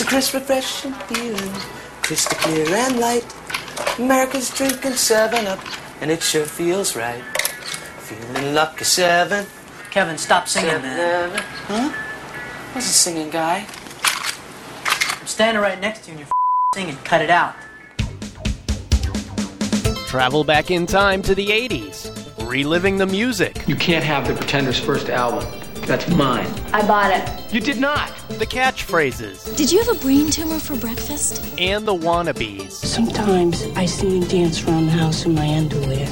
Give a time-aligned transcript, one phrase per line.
[0.00, 1.52] It's a crisp, refreshing feeling,
[2.00, 3.22] crystal clear and light.
[3.98, 5.58] America's drinking 7 Up,
[6.00, 7.22] and it sure feels right.
[7.98, 9.44] Feeling lucky 7.
[9.90, 10.98] Kevin, stop singing, seven, man.
[10.98, 11.42] eleven.
[11.66, 11.92] Huh?
[12.72, 13.66] What's a singing guy?
[15.20, 16.28] I'm standing right next to you and you're
[16.74, 16.96] singing.
[17.04, 17.54] Cut it out.
[20.06, 24.80] Travel back in time to the 80s, reliving the music, You can't have the Pretenders'
[24.80, 25.44] first album.
[25.90, 26.46] That's mine.
[26.72, 27.52] I bought it.
[27.52, 28.12] You did not!
[28.38, 31.42] the catchphrases, Did you have a brain tumor for breakfast?
[31.58, 32.70] and the wannabes.
[32.70, 36.06] Sometimes I see you dance around the house in my underwear.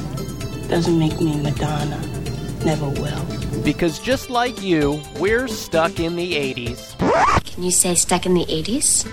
[0.68, 2.00] Doesn't make me Madonna.
[2.64, 3.24] Never will.
[3.62, 6.98] Because just like you, we're stuck in the 80s.
[7.44, 9.06] Can you say stuck in the 80s?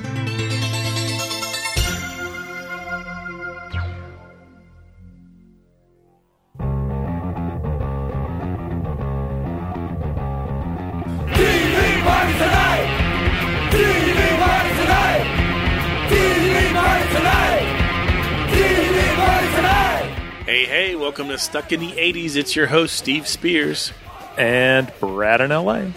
[21.16, 22.36] Welcome to Stuck in the 80s.
[22.36, 23.94] It's your host, Steve Spears.
[24.38, 25.96] and Brad in LA.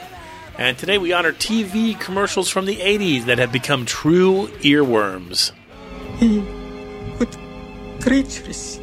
[0.56, 5.50] And today we honor TV commercials from the 80s that have become true earworms.
[6.18, 6.46] He
[7.18, 7.36] put
[8.00, 8.76] creatures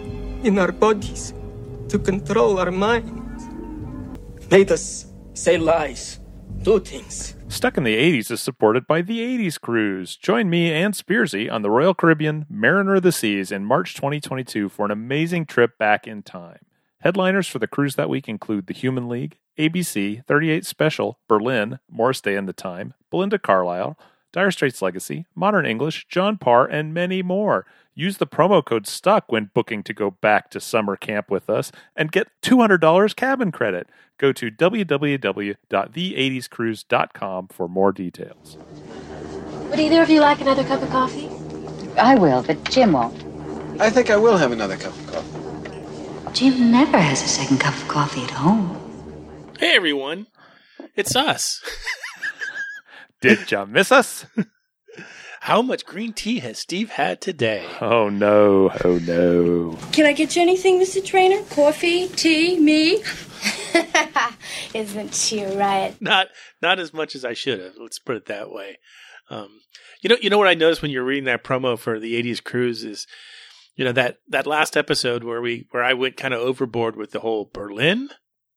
[0.44, 1.33] in our bodies
[1.88, 3.47] to control our minds.
[4.52, 5.05] Made us
[5.36, 6.20] say lies,
[6.66, 7.35] do things.
[7.47, 10.16] Stuck in the 80s is supported by the 80s Cruise.
[10.17, 14.67] Join me and Spearsy on the Royal Caribbean Mariner of the Seas in March 2022
[14.69, 16.66] for an amazing trip back in time.
[17.02, 22.19] Headliners for the cruise that week include the Human League, ABC, 38 Special, Berlin, Morris
[22.19, 23.95] Day and the Time, Belinda Carlisle,
[24.33, 27.67] Dire Straits Legacy, Modern English, John Parr, and many more.
[27.97, 31.71] Use the promo code STUCK when booking to go back to summer camp with us
[31.95, 33.87] and get $200 cabin credit.
[34.17, 38.57] Go to www.the80scruise.com for more details.
[39.69, 41.29] Would either of you like another cup of coffee?
[41.97, 43.23] I will, but Jim won't.
[43.79, 45.31] I think I will have another cup of coffee.
[46.33, 48.77] Jim never has a second cup of coffee at home.
[49.58, 50.27] Hey, everyone.
[50.95, 51.61] It's us.
[53.21, 54.25] Did you miss us?
[55.45, 57.67] How much green tea has Steve had today?
[57.80, 59.78] Oh no, oh no.
[59.92, 61.06] Can I get you anything, Mr.
[61.06, 61.44] Trainer?
[61.52, 63.04] Coffee, tea, me?
[64.73, 65.98] Isn't she a riot?
[66.02, 66.30] Not
[66.64, 67.73] not as much as I should have.
[67.78, 68.80] Let's put it that way.
[69.30, 69.60] Um,
[70.02, 72.44] you know, you know what I noticed when you're reading that promo for the '80s
[72.44, 73.06] cruise is,
[73.76, 77.12] you know that that last episode where we where I went kind of overboard with
[77.12, 78.10] the whole Berlin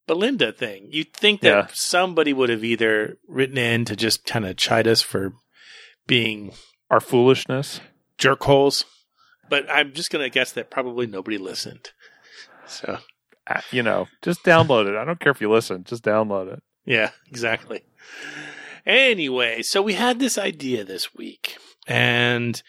[0.07, 0.89] Belinda thing.
[0.91, 1.67] You'd think that Yeah.
[1.75, 5.35] somebody would have either written in to just kind of chide us for
[6.07, 6.55] being
[6.91, 7.81] Our foolishness.
[8.19, 8.85] jerkholes,
[9.49, 11.91] but I'm just gonna guess that probably nobody listened.
[12.67, 12.99] So
[13.47, 14.97] Uh, You know, just download it.
[14.97, 16.63] I don't care if you listen, just download it.
[16.85, 17.83] Yeah, exactly.
[18.87, 21.57] Anyway, so we had this idea this week,
[21.87, 22.63] and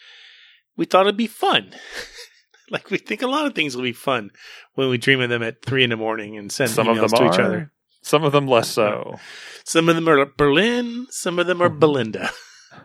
[0.76, 1.72] we thought it'd be fun.
[2.70, 4.30] like we think a lot of things will be fun
[4.74, 7.08] when we dream of them at three in the morning and send Some of them
[7.08, 7.32] to are.
[7.34, 7.72] each other.
[8.02, 9.16] Some of them less so.
[9.64, 12.30] Some of them are Berlin, some of them are Belinda.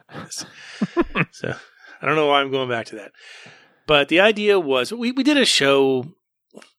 [1.32, 1.54] so
[2.02, 3.12] I don't know why I'm going back to that.
[3.88, 6.06] But the idea was we, we did a show,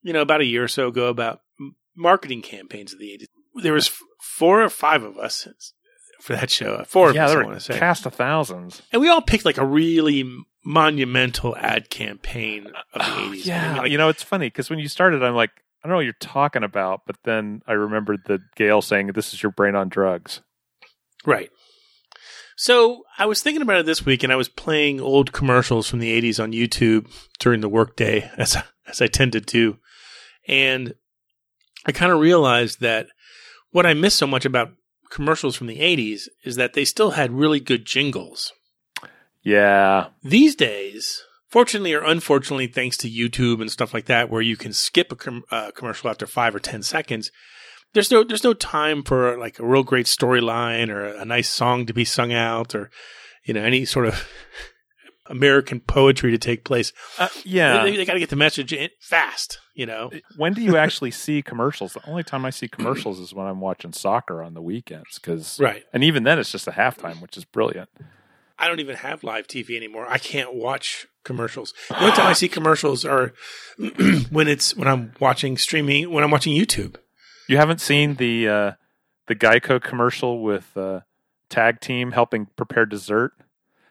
[0.03, 1.41] you know, about a year or so ago about
[1.97, 3.62] marketing campaigns of the 80s.
[3.62, 3.91] There was
[4.21, 5.47] four or five of us
[6.21, 6.83] for that show.
[6.84, 7.78] Four of us, there I want to say.
[7.78, 8.83] cast of thousands.
[8.93, 10.28] And we all picked like a really
[10.65, 13.47] monumental ad campaign of the 80s.
[13.47, 15.50] Yeah, I mean, like, you know, it's funny because when you started, I'm like,
[15.83, 19.33] I don't know what you're talking about, but then I remembered the Gail saying, "This
[19.33, 20.41] is your brain on drugs."
[21.25, 21.50] Right.
[22.56, 25.99] So I was thinking about it this week, and I was playing old commercials from
[25.99, 27.06] the '80s on YouTube
[27.39, 28.56] during the workday, as
[28.89, 29.78] as I tend to do,
[30.49, 30.94] and
[31.84, 33.09] I kind of realized that
[33.71, 34.72] what I miss so much about
[35.11, 38.53] commercials from the '80s is that they still had really good jingles.
[39.43, 44.56] Yeah, These days, fortunately or unfortunately, thanks to YouTube and stuff like that, where you
[44.56, 47.31] can skip a com- uh, commercial after five or ten seconds,
[47.96, 51.86] there's no there's no time for like a real great storyline or a nice song
[51.86, 52.90] to be sung out or
[53.44, 54.28] you know any sort of
[55.28, 56.93] American poetry to take place.
[57.19, 57.82] uh, yeah.
[57.82, 59.58] they, they got to get the message in fast.
[59.75, 61.94] You know, when do you actually see commercials?
[61.94, 65.58] The only time I see commercials is when I'm watching soccer on the weekends, because
[65.58, 65.82] Right.
[65.92, 67.88] and even then it's just a halftime, which is brilliant.
[68.58, 70.06] I don't even have live TV anymore.
[70.08, 71.75] I can't watch commercials.
[71.88, 73.32] The only time I see commercials are
[74.31, 76.96] when it's when I'm watching streaming when I'm watching YouTube.
[77.48, 78.72] You haven't seen the uh,
[79.26, 81.00] the Geico commercial with uh,
[81.48, 83.32] tag team helping prepare dessert.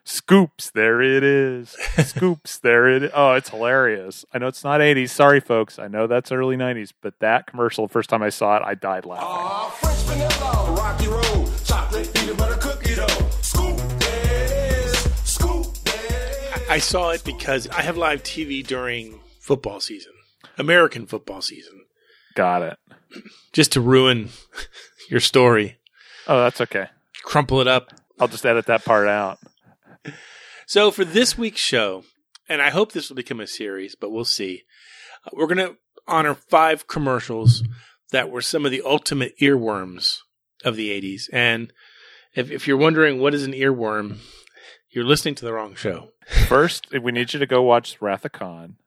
[0.04, 1.69] Scoops, there it is.
[1.98, 3.12] Scoops, there it is.
[3.13, 4.24] Oh, it's hilarious.
[4.31, 5.10] I know it's not 80s.
[5.10, 5.80] Sorry, folks.
[5.80, 8.75] I know that's early 90s, but that commercial, the first time I saw it, I
[8.75, 9.80] died laughing.
[9.80, 13.30] French vanilla, rocky road, chocolate peanut butter cookie dough.
[13.42, 15.08] Scoop, there it is.
[16.69, 20.13] I saw it because I have live TV during football season,
[20.60, 21.85] American football season,
[22.36, 22.78] Got it.
[23.54, 24.30] just to ruin
[25.10, 25.78] your story,
[26.28, 26.88] Oh, that's okay.
[27.24, 27.92] crumple it up.
[28.20, 29.40] I'll just edit that part out.
[30.68, 32.04] So for this week's show,
[32.50, 34.64] and I hope this will become a series, but we'll see.
[35.26, 35.76] uh, We're going to
[36.08, 37.64] honor five commercials
[38.12, 40.18] that were some of the ultimate earworms
[40.64, 41.24] of the 80s.
[41.34, 41.72] And
[42.34, 44.18] if, if you're wondering what is an earworm,
[44.90, 46.10] you're listening to the wrong show.
[46.48, 48.78] First, we need you to go watch Wrath of Khan.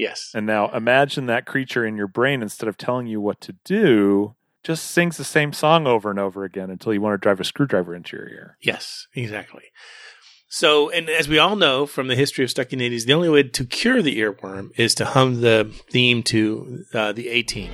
[0.00, 0.30] Yes.
[0.34, 4.34] And now imagine that creature in your brain, instead of telling you what to do,
[4.64, 7.44] just sings the same song over and over again until you want to drive a
[7.44, 8.56] screwdriver into your ear.
[8.62, 9.64] Yes, exactly.
[10.48, 13.12] So, and as we all know from the history of Stuck in the 80s, the
[13.12, 17.42] only way to cure the earworm is to hum the theme to uh, the A
[17.42, 17.70] Team.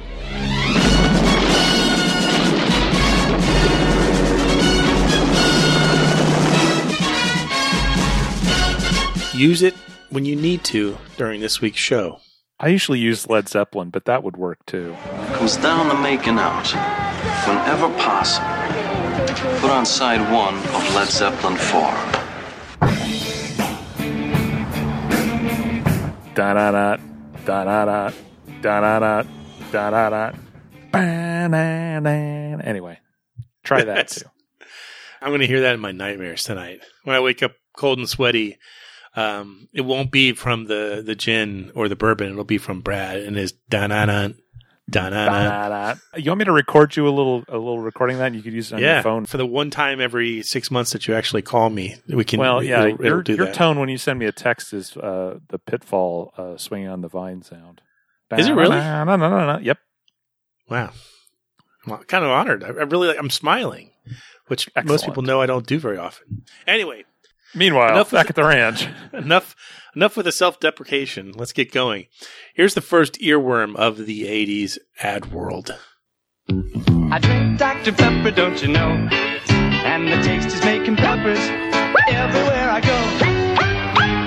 [9.32, 9.76] Use it
[10.10, 12.20] when you need to during this week's show.
[12.58, 14.96] I usually use Led Zeppelin, but that would work too.
[15.34, 16.72] comes down to making out.
[17.46, 18.46] Whenever possible,
[19.60, 21.80] put on side one of Led Zeppelin 4.
[26.34, 26.96] Da da da
[27.44, 28.10] da da da
[28.62, 29.22] da da da
[29.72, 30.32] da da da.
[30.92, 32.60] Ba-na-na.
[32.62, 32.98] Anyway,
[33.64, 34.26] try that too.
[35.20, 36.80] I'm going to hear that in my nightmares tonight.
[37.04, 38.58] When I wake up cold and sweaty,
[39.16, 42.30] um, it won't be from the, the gin or the bourbon.
[42.30, 44.28] It'll be from Brad and his da na na
[44.88, 45.26] da na
[45.68, 45.94] na.
[46.16, 48.26] You want me to record you a little a little recording of that?
[48.26, 49.26] And you could use it on Yeah, your phone.
[49.26, 52.38] for the one time every six months that you actually call me, we can.
[52.38, 54.96] well, yeah, it'll- it'll your, do your tone when you send me a text is
[54.96, 57.80] uh, the pitfall uh, swinging on the vine sound.
[58.36, 58.76] Is it really?
[58.76, 59.58] No, no, no, no.
[59.58, 59.78] Yep.
[60.68, 60.90] Wow,
[61.86, 62.64] well, kind of honored.
[62.64, 63.92] I, I really, like, I'm smiling,
[64.48, 66.42] which most people know I don't do very often.
[66.66, 67.04] Anyway,
[67.54, 68.86] Meanwhile, Enough with back at the ranch.
[69.12, 69.54] enough
[69.94, 71.32] enough with the self-deprecation.
[71.32, 72.06] Let's get going.
[72.54, 75.76] Here's the first earworm of the '80s ad world.
[76.48, 77.92] I drink Dr.
[77.92, 79.08] Pepper, don't you know?
[79.48, 81.38] And the taste is making peppers
[82.08, 82.96] everywhere I go.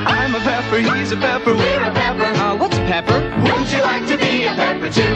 [0.09, 2.23] I'm a pepper, he's a pepper, we're a pepper.
[2.23, 3.19] Uh, what's a pepper?
[3.43, 5.15] Wouldn't you like to be a pepper too?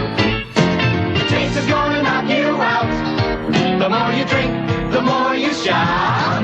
[1.17, 3.79] The taste is gonna knock you out.
[3.79, 6.42] The more you drink, the more you shout.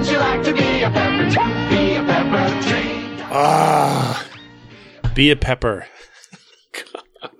[0.00, 1.76] Wouldn't you like to be a pepper too?
[1.76, 3.20] Be a pepper, drink.
[3.30, 4.26] Ah,
[5.14, 5.86] be a pepper.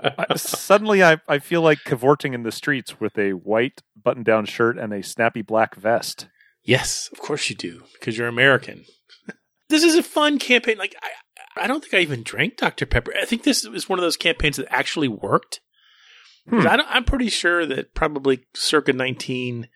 [0.05, 4.45] I- suddenly, I, I feel like cavorting in the streets with a white button down
[4.45, 6.29] shirt and a snappy black vest.
[6.63, 8.85] Yes, of course you do, because you're American.
[9.71, 10.77] this is a fun campaign.
[10.77, 10.95] Like
[11.57, 13.15] I, I don't think I even drank Dr Pepper.
[13.19, 15.61] I think this is one of those campaigns that actually worked.
[16.51, 19.69] 'Cause I don't, I'm pretty sure that probably circa 19,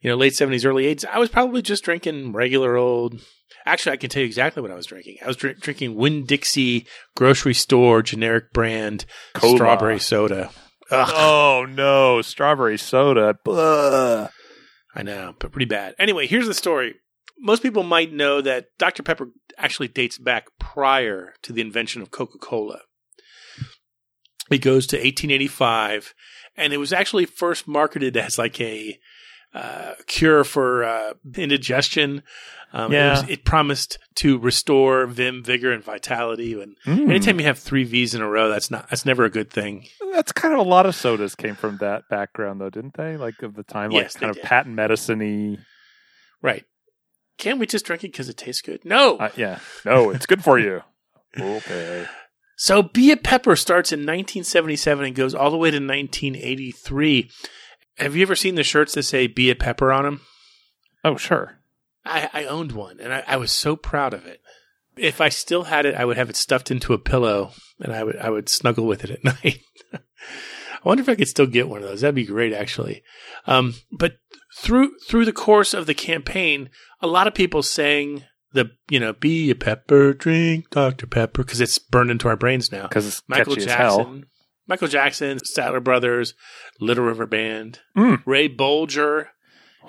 [0.00, 3.20] you know, late 70s, early 80s, I was probably just drinking regular old.
[3.66, 5.18] Actually, I can tell you exactly what I was drinking.
[5.22, 6.86] I was drink, drinking Winn Dixie
[7.16, 9.04] grocery store generic brand
[9.34, 9.56] Cola.
[9.56, 10.50] strawberry soda.
[10.90, 11.12] Ugh.
[11.12, 13.36] Oh no, strawberry soda.
[13.44, 14.28] Blah.
[14.94, 15.94] I know, but pretty bad.
[15.98, 16.96] Anyway, here's the story.
[17.38, 19.02] Most people might know that Dr.
[19.02, 22.80] Pepper actually dates back prior to the invention of Coca Cola.
[24.50, 26.12] It goes to 1885,
[26.56, 28.98] and it was actually first marketed as like a
[29.54, 32.22] uh, cure for uh, indigestion.
[32.72, 33.10] Um, it, Yeah.
[33.20, 36.52] was- it promised to restore vim, vigor, and vitality.
[36.60, 37.10] And Mm.
[37.10, 39.86] anytime you have three V's in a row, that's not that's never a good thing.
[40.12, 43.16] That's kind of a lot of sodas came from that background, though, didn't they?
[43.16, 44.44] Like of the time, like Yes, kind of did.
[44.44, 45.58] patent medicine-y.
[46.42, 46.64] Right?
[47.38, 48.84] Can't we just drink it because it tastes good?
[48.84, 49.16] No.
[49.16, 50.82] Uh, yeah, no, it's good for you.
[51.38, 52.06] Okay.
[52.56, 57.30] So Be a Pepper starts in 1977 and goes all the way to 1983.
[58.00, 60.20] Have you ever seen the shirts that say Be a Pepper on them?
[61.04, 61.58] Oh, sure.
[62.04, 64.40] I, I owned one and I, I was so proud of it.
[64.96, 68.02] If I still had it, I would have it stuffed into a pillow and I
[68.02, 69.60] would I would snuggle with it at night.
[69.92, 72.00] I wonder if I could still get one of those.
[72.00, 73.02] That'd be great, actually.
[73.46, 74.14] Um, but
[74.56, 79.12] through through the course of the campaign, a lot of people sang the you know
[79.12, 82.88] be a pepper, drink Dr Pepper because it's burned into our brains now.
[82.88, 84.26] Because Michael Jackson.
[84.70, 86.32] Michael Jackson, Statler Brothers,
[86.80, 88.22] Little River Band, Mm.
[88.24, 89.26] Ray Bolger,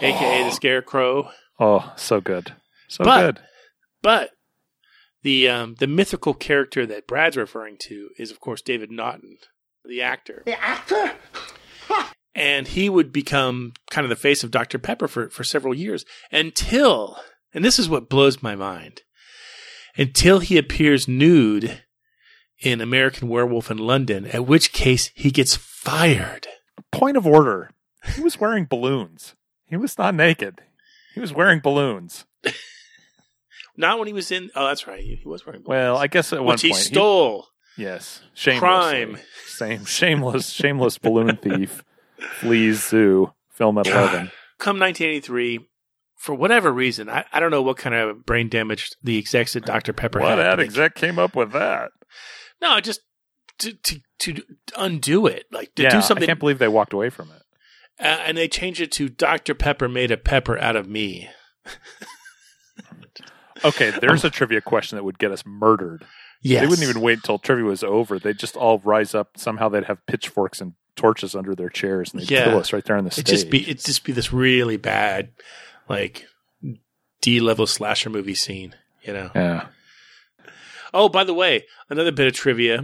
[0.02, 1.30] aka the Scarecrow.
[1.60, 2.54] Oh, so good,
[2.90, 3.46] so But- good.
[4.02, 4.32] But
[5.22, 9.38] the um, the mythical character that Brad's referring to is, of course, David Naughton,
[9.86, 10.42] the actor.
[10.46, 11.14] The actor?
[12.34, 14.80] And he would become kind of the face of Dr.
[14.80, 17.20] Pepper for, for several years until,
[17.54, 19.02] and this is what blows my mind,
[19.98, 21.84] until he appears nude
[22.62, 26.48] in American Werewolf in London, at which case he gets fired.
[26.92, 27.72] Point of order:
[28.16, 29.36] He was wearing balloons.
[29.68, 30.62] He was not naked.
[31.14, 32.26] He was wearing balloons.
[33.78, 34.50] Not when he was in.
[34.56, 35.00] Oh, that's right.
[35.02, 35.62] He, he was wearing.
[35.62, 35.70] balloons.
[35.70, 37.48] Well, I guess at one Which he point stole.
[37.78, 38.60] yes, shamelessly.
[38.60, 39.18] Crime.
[39.48, 41.84] Same shameless, shameless balloon thief
[42.40, 43.34] flees zoo.
[43.50, 44.32] Film at eleven.
[44.60, 45.68] Come 1983,
[46.18, 49.66] for whatever reason, I, I don't know what kind of brain damage the execs at
[49.66, 50.40] Dr Pepper What had.
[50.40, 51.92] ad but exec came up with that?
[52.62, 53.02] No, just
[53.60, 54.44] to, to to
[54.78, 56.24] undo it, like to yeah, do something.
[56.24, 57.42] I can't believe they walked away from it.
[58.00, 61.30] uh, and they changed it to Dr Pepper made a pepper out of me.
[63.64, 66.04] Okay, there's a trivia question that would get us murdered.
[66.42, 66.62] Yes.
[66.62, 68.18] They wouldn't even wait until trivia was over.
[68.18, 69.38] They'd just all rise up.
[69.38, 72.46] Somehow they'd have pitchforks and torches under their chairs and they'd Yeah.
[72.46, 73.36] kill us right there on the It'd stage.
[73.36, 75.30] just be it'd just be this really bad,
[75.88, 76.26] like
[77.22, 78.74] D level slasher movie scene.
[79.04, 79.32] You know.
[79.36, 79.68] yeah.
[80.94, 82.84] Oh, by the way, another bit of trivia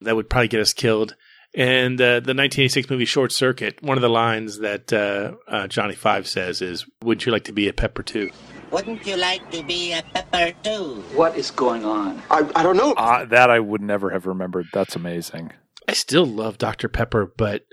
[0.00, 1.14] that would probably get us killed.
[1.54, 5.94] And uh, the 1986 movie Short Circuit, one of the lines that uh, uh, Johnny
[5.94, 8.30] Five says is, "Would you like to be a pepper too?"
[8.70, 11.04] Wouldn't you like to be a pepper too?
[11.14, 12.22] What is going on?
[12.30, 12.92] I, I don't know.
[12.94, 14.68] Uh, that I would never have remembered.
[14.72, 15.52] That's amazing.
[15.86, 16.88] I still love Dr.
[16.88, 17.66] Pepper, but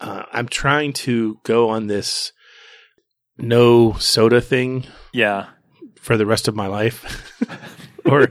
[0.00, 2.32] uh, I'm trying to go on this
[3.36, 5.48] no soda thing Yeah.
[6.00, 7.34] for the rest of my life,
[8.10, 8.28] or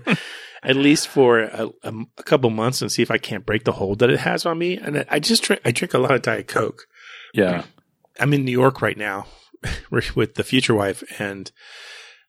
[0.64, 3.74] at least for a, a, a couple months, and see if I can't break the
[3.74, 4.78] hold that it has on me.
[4.78, 6.84] And I- I just drink, I drink a lot of Diet Coke.
[7.34, 7.64] Yeah.
[8.20, 9.28] I'm in New York right now
[9.92, 11.52] with the future wife, and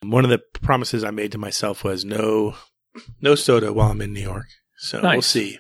[0.03, 2.55] one of the promises I made to myself was no,
[3.21, 4.47] no soda while I'm in New York.
[4.79, 5.59] So we'll see.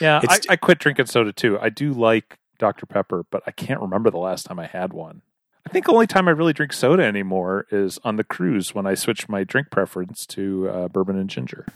[0.00, 0.20] Yeah.
[0.28, 1.58] I, I quit drinking soda too.
[1.60, 2.84] I do like Dr.
[2.86, 5.22] Pepper, but I can't remember the last time I had one.
[5.66, 8.86] I think the only time I really drink soda anymore is on the cruise when
[8.86, 11.66] I switch my drink preference to uh, bourbon and ginger.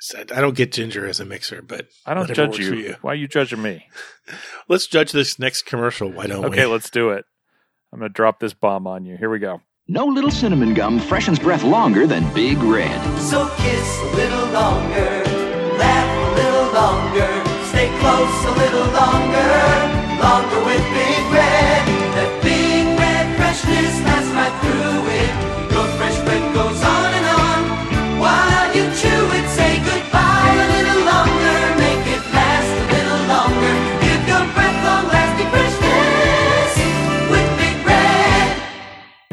[0.00, 2.96] So I don't get ginger as a mixer, but I don't judge works for you.
[3.00, 3.86] Why are you judging me?
[4.68, 6.10] Let's judge this next commercial.
[6.10, 6.56] Why don't Okay, we?
[6.56, 7.24] Okay, let's do it.
[7.92, 9.16] I'm going to drop this bomb on you.
[9.16, 9.62] Here we go.
[9.86, 13.00] No little cinnamon gum freshens breath longer than Big Red.
[13.20, 15.24] So kiss a little longer,
[15.78, 17.30] laugh a little longer,
[17.68, 19.52] stay close a little longer,
[20.20, 21.03] longer with Big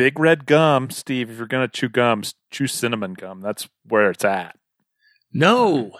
[0.01, 0.47] Big Red.
[0.47, 1.29] Gum, Steve.
[1.29, 3.39] If you're going to chew gums, chew cinnamon gum.
[3.39, 4.55] That's where it's at.
[5.31, 5.91] No.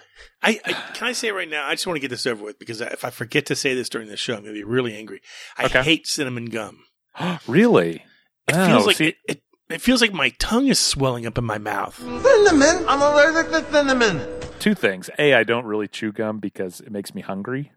[0.41, 1.67] I, I can I say it right now?
[1.67, 3.89] I just want to get this over with because if I forget to say this
[3.89, 5.21] during the show, I'm going to be really angry.
[5.55, 5.83] I Okay.
[5.83, 6.83] hate cinnamon gum.
[7.47, 8.03] really?
[8.51, 11.37] It Oh, feels like see- it, it, it feels like my tongue is swelling up
[11.37, 11.97] in my mouth.
[11.97, 12.85] Cinnamon?
[12.87, 14.21] I'm allergic to cinnamon.
[14.59, 15.09] Two things.
[15.17, 17.71] A, I don't really chew gum because it makes me hungry.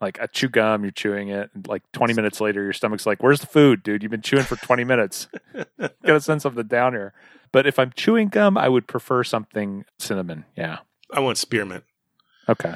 [0.00, 3.20] Like I chew gum, you're chewing it, and like 20 minutes later, your stomach's like,
[3.20, 4.04] "Where's the food, dude?
[4.04, 5.26] You've been chewing for 20 minutes.
[6.04, 7.12] Gotta send something down here."
[7.50, 10.44] But if I'm chewing gum, I would prefer something cinnamon.
[10.56, 10.78] Yeah.
[11.12, 11.82] I want spearmint.
[12.48, 12.74] Okay.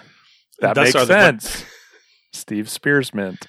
[0.61, 1.65] That Thus makes sense.
[2.33, 3.43] Steve Spearsmint.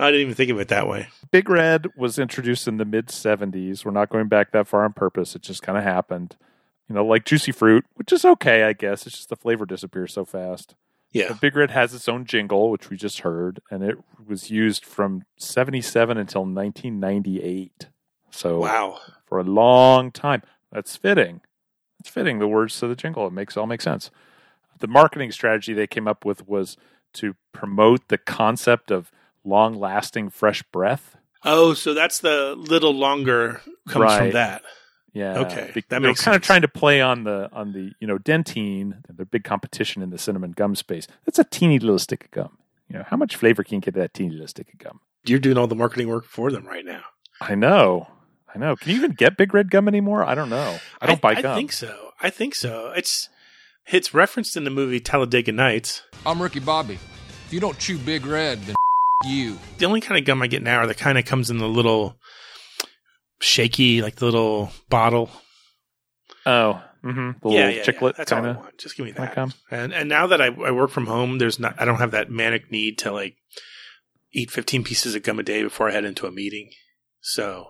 [0.00, 1.08] I didn't even think of it that way.
[1.30, 3.84] Big Red was introduced in the mid 70s.
[3.84, 5.34] We're not going back that far on purpose.
[5.36, 6.36] It just kind of happened.
[6.88, 9.06] You know, like Juicy Fruit, which is okay, I guess.
[9.06, 10.74] It's just the flavor disappears so fast.
[11.12, 11.28] Yeah.
[11.28, 14.84] But Big Red has its own jingle, which we just heard, and it was used
[14.84, 17.88] from 77 until 1998.
[18.30, 19.00] So, Wow.
[19.26, 20.42] for a long time.
[20.72, 21.40] That's fitting.
[21.98, 23.26] It's fitting the words to the jingle.
[23.26, 24.10] It makes all make sense.
[24.78, 26.76] The marketing strategy they came up with was
[27.14, 29.10] to promote the concept of
[29.44, 31.16] long lasting fresh breath.
[31.44, 34.62] Oh, so that's the little longer comes from that.
[35.12, 35.38] Yeah.
[35.40, 37.92] Okay, Be- that they were makes kind of trying to play on the on the
[38.00, 41.06] you know Dentyne, the big competition in the cinnamon gum space.
[41.24, 42.58] That's a teeny little stick of gum.
[42.88, 45.00] You know how much flavor can you get that teeny little stick of gum?
[45.24, 47.02] You're doing all the marketing work for them right now.
[47.40, 48.08] I know,
[48.54, 48.76] I know.
[48.76, 50.24] Can you even get big red gum anymore?
[50.24, 50.78] I don't know.
[51.00, 51.52] I don't buy gum.
[51.52, 52.10] I think so.
[52.20, 52.92] I think so.
[52.94, 53.28] It's
[53.86, 56.02] it's referenced in the movie Talladega Nights.
[56.24, 56.98] I'm Ricky Bobby.
[57.46, 58.76] If you don't chew Big Red, then
[59.24, 59.58] you.
[59.78, 61.68] The only kind of gum I get now are the kind that comes in the
[61.68, 62.16] little
[63.40, 65.30] shaky, like the little bottle.
[66.46, 67.32] Oh, mm-hmm.
[67.48, 68.12] the yeah, little yeah, chiclet yeah.
[68.16, 68.76] That's all I kind of.
[68.78, 69.34] Just give me kinda that.
[69.36, 69.52] gum.
[69.70, 72.30] And and now that I, I work from home, there's not I don't have that
[72.30, 73.36] manic need to like
[74.32, 76.70] eat 15 pieces of gum a day before I head into a meeting.
[77.20, 77.68] So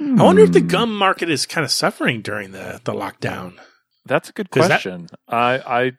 [0.00, 0.66] I wonder if the Hmm.
[0.66, 3.54] gum market is kind of suffering during the the lockdown.
[4.04, 5.08] That's a good 'Cause that- question.
[5.28, 5.92] I I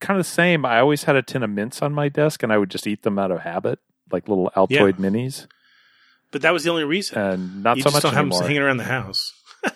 [0.00, 0.64] kind of the same.
[0.66, 3.02] I always had a tin of mints on my desk, and I would just eat
[3.02, 3.78] them out of habit,
[4.12, 5.46] like little Altoid minis.
[6.30, 7.18] But that was the only reason.
[7.18, 9.32] And not you so just much don't have them hanging around the house.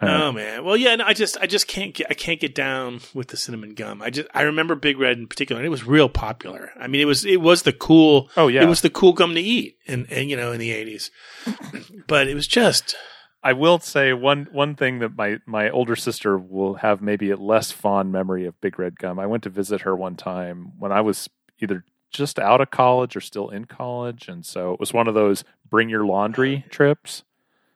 [0.00, 0.64] Uh, oh man.
[0.64, 0.94] Well, yeah.
[0.94, 4.00] No, I just, I just can't get, I can't get down with the cinnamon gum.
[4.00, 6.70] I just, I remember Big Red in particular, and it was real popular.
[6.78, 8.30] I mean, it was, it was the cool.
[8.36, 8.62] Oh, yeah.
[8.62, 11.10] It was the cool gum to eat, and and you know, in the eighties.
[12.06, 12.94] but it was just,
[13.42, 17.36] I will say one one thing that my my older sister will have maybe a
[17.36, 19.18] less fond memory of Big Red Gum.
[19.18, 21.28] I went to visit her one time when I was
[21.60, 25.14] either just out of college or still in college, and so it was one of
[25.14, 27.24] those bring your laundry trips.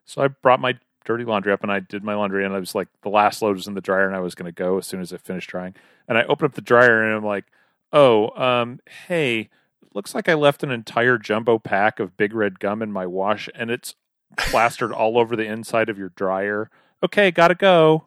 [0.04, 2.74] So I brought my dirty laundry up and I did my laundry, and I was
[2.74, 4.86] like the last load was in the dryer, and I was going to go as
[4.86, 5.74] soon as it finished drying.
[6.08, 7.46] And I opened up the dryer, and I'm like,
[7.92, 9.48] "Oh, um, hey."
[9.94, 13.50] Looks like I left an entire jumbo pack of big red gum in my wash,
[13.54, 13.94] and it's
[14.38, 16.70] plastered all over the inside of your dryer.
[17.02, 18.06] Okay, gotta go.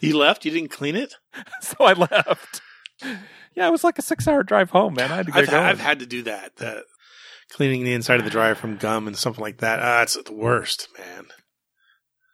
[0.00, 0.44] You left?
[0.44, 1.14] You didn't clean it?
[1.60, 2.62] so I left.
[3.02, 5.12] Yeah, it was like a six hour drive home, man.
[5.12, 5.54] I had to get I've.
[5.54, 6.56] I've had to do that.
[6.56, 6.82] The,
[7.50, 9.78] cleaning the inside of the dryer from gum and something like that.
[9.80, 11.26] Ah, it's the worst, man.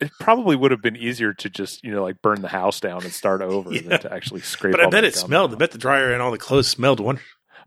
[0.00, 3.02] it probably would have been easier to just, you know, like burn the house down
[3.02, 3.83] and start over Yeah.
[3.83, 5.50] than to actually scrape But I bet it smelled.
[5.50, 5.57] out.
[5.57, 7.19] I bet the dryer and all the clothes smelled one.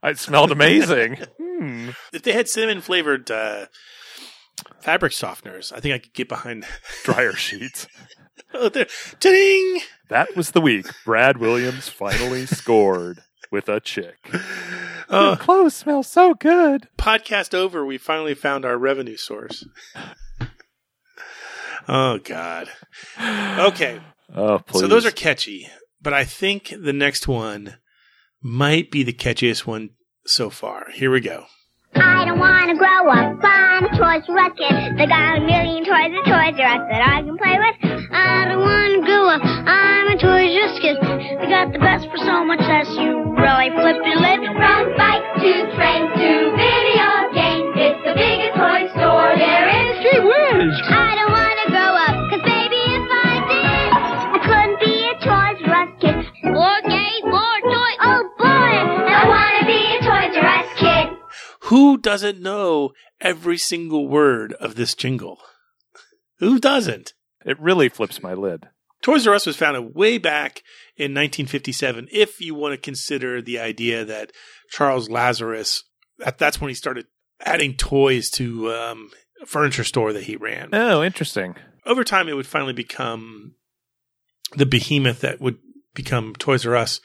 [0.04, 1.18] It smelled amazing.
[1.64, 1.90] Hmm.
[2.12, 3.68] If they had cinnamon flavored uh,
[4.82, 6.66] fabric softeners, I think I could get behind.
[7.04, 7.88] Dryer sheets.
[8.54, 8.88] Oh, there.
[9.20, 9.80] Ding!
[10.10, 14.18] That was the week Brad Williams finally scored with a chick.
[15.10, 15.30] Oh.
[15.30, 16.88] Your clothes smell so good.
[16.98, 17.86] Podcast over.
[17.86, 19.66] We finally found our revenue source.
[21.88, 22.70] oh God.
[23.20, 24.02] Okay.
[24.34, 24.82] Oh, please.
[24.82, 25.68] So those are catchy,
[26.02, 27.78] but I think the next one
[28.42, 29.92] might be the catchiest one
[30.25, 30.90] so far.
[30.92, 31.46] Here we go.
[31.96, 33.38] I don't want to grow up.
[33.44, 34.98] I'm a Toys R Us kid.
[34.98, 37.76] They got a million toys at Toys R Us that I can play with.
[38.12, 39.42] I don't want to grow up.
[39.44, 40.98] I'm a Toys R Us kid.
[41.42, 42.88] They got the best for so much less.
[42.98, 44.40] You really flip your lid.
[44.58, 46.83] From bike to train to video
[61.74, 65.39] Who doesn't know every single word of this jingle?
[66.38, 67.15] Who doesn't?
[67.48, 68.68] It really flips my lid.
[69.01, 70.62] Toys R Us was founded way back
[70.98, 72.09] in 1957.
[72.12, 74.31] If you want to consider the idea that
[74.70, 75.83] Charles Lazarus,
[76.20, 77.07] that, that's when he started
[77.44, 79.09] adding toys to um,
[79.42, 80.70] a furniture store that he ran.
[80.74, 81.55] Oh, interesting.
[81.88, 83.55] Over time, it would finally become
[84.55, 85.57] the behemoth that would
[85.96, 87.01] become Toys R Us.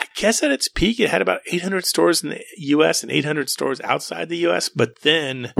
[0.00, 3.02] I guess at its peak, it had about 800 stores in the U.S.
[3.02, 4.68] and 800 stores outside the U.S.
[4.68, 5.52] But then,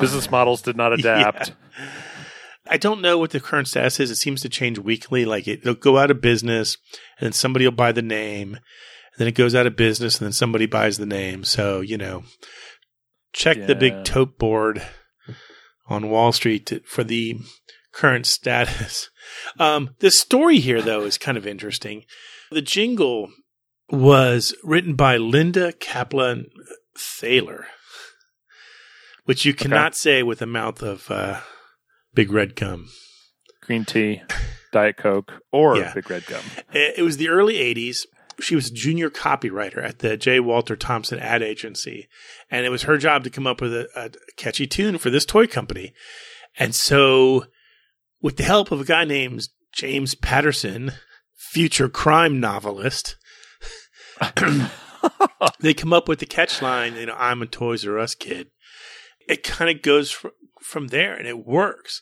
[0.00, 1.48] Business models did not adapt.
[1.48, 1.54] Yeah.
[2.66, 4.10] I don't know what the current status is.
[4.10, 5.24] It seems to change weekly.
[5.24, 6.76] Like it, it'll go out of business,
[7.18, 10.26] and then somebody will buy the name, and then it goes out of business, and
[10.26, 11.44] then somebody buys the name.
[11.44, 12.24] So you know,
[13.32, 14.82] check the big tote board
[15.86, 17.38] on Wall Street to, for the
[17.94, 19.10] current status.
[19.58, 22.04] Um, the story here, though, is kind of interesting.
[22.50, 23.30] The jingle
[23.88, 26.46] was written by Linda Kaplan
[26.96, 27.66] Thaler,
[29.24, 31.40] which you cannot say with a mouth of uh,
[32.14, 32.90] big red gum.
[33.62, 34.22] Green tea,
[34.72, 35.94] Diet Coke, or Yeah.
[35.94, 36.42] Big Red Gum.
[36.72, 38.06] It was the early 80s.
[38.40, 40.38] She was a junior copywriter at the J.
[40.38, 42.08] Walter Thompson ad agency.
[42.50, 45.24] And it was her job to come up with a, a catchy tune for this
[45.24, 45.94] toy company.
[46.58, 47.46] And so,
[48.24, 50.92] with the help of a guy named James Patterson,
[51.34, 53.16] future crime novelist,
[55.60, 58.46] they come up with the catch line, you know, I'm a Toys R Us kid.
[59.28, 60.28] It kind of goes fr-
[60.62, 62.00] from there and it works.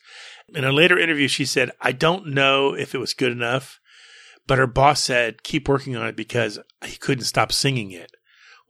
[0.55, 3.81] In a later interview, she said, I don't know if it was good enough,
[4.47, 8.13] but her boss said, keep working on it because he couldn't stop singing it.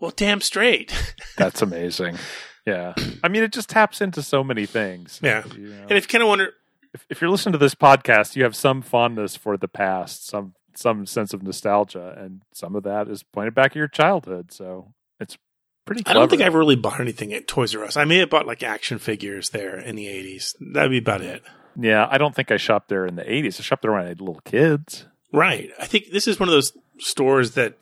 [0.01, 1.15] Well, damn straight.
[1.37, 2.17] That's amazing.
[2.65, 2.95] Yeah.
[3.23, 5.21] I mean, it just taps into so many things.
[5.23, 5.45] yeah.
[5.55, 5.83] You know.
[5.83, 6.53] And if you kind of wonder,
[6.95, 10.55] if, if you're listening to this podcast, you have some fondness for the past, some
[10.75, 14.53] some sense of nostalgia, and some of that is pointed back at your childhood.
[14.53, 15.37] So it's
[15.85, 16.03] pretty.
[16.07, 17.97] I don't think I ever really bought anything at Toys R Us.
[17.97, 20.55] I may have bought like action figures there in the 80s.
[20.73, 21.43] That'd be about it.
[21.79, 23.59] Yeah, I don't think I shopped there in the '80s.
[23.59, 25.07] I shopped there when I had little kids.
[25.33, 25.71] Right.
[25.79, 27.79] I think this is one of those stores that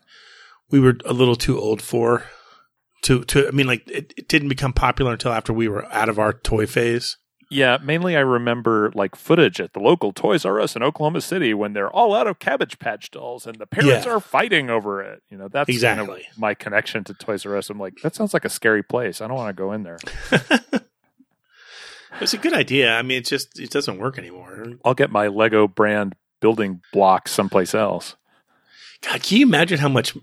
[0.70, 2.24] we were a little too old for.
[3.04, 6.08] To, to I mean, like, it, it didn't become popular until after we were out
[6.08, 7.16] of our toy phase.
[7.52, 11.52] Yeah, mainly I remember like footage at the local Toys R Us in Oklahoma City
[11.52, 14.12] when they're all out of Cabbage Patch dolls and the parents Yeah.
[14.12, 15.22] are fighting over it.
[15.30, 16.26] You know, that's kind of Exactly.
[16.38, 17.68] my connection to Toys R Us.
[17.68, 19.20] I'm like, that sounds like a scary place.
[19.20, 19.98] I don't want to go in there.
[22.20, 22.92] It's a good idea.
[22.94, 24.64] I mean, it just it doesn't work anymore.
[24.84, 28.16] I'll get my Lego brand building blocks someplace else.
[29.02, 30.14] God, can you imagine how much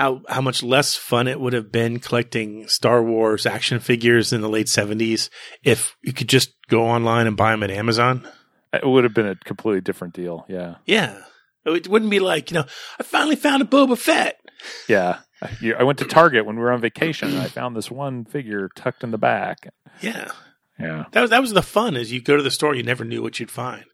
[0.00, 4.40] how how much less fun it would have been collecting Star Wars action figures in
[4.40, 5.28] the late seventies
[5.62, 8.26] if you could just go online and buy them at Amazon?
[8.72, 10.46] It would have been a completely different deal.
[10.48, 10.76] Yeah.
[10.86, 11.20] Yeah,
[11.66, 12.64] it wouldn't be like you know
[12.98, 14.40] I finally found a Boba Fett.
[14.88, 15.18] Yeah.
[15.42, 18.68] I, went to Target when we were on vacation, and I found this one figure
[18.74, 19.72] tucked in the back.
[20.02, 20.30] Yeah.
[20.78, 21.06] Yeah.
[21.12, 21.96] That was that was the fun.
[21.96, 23.84] Is you go to the store, you never knew what you'd find.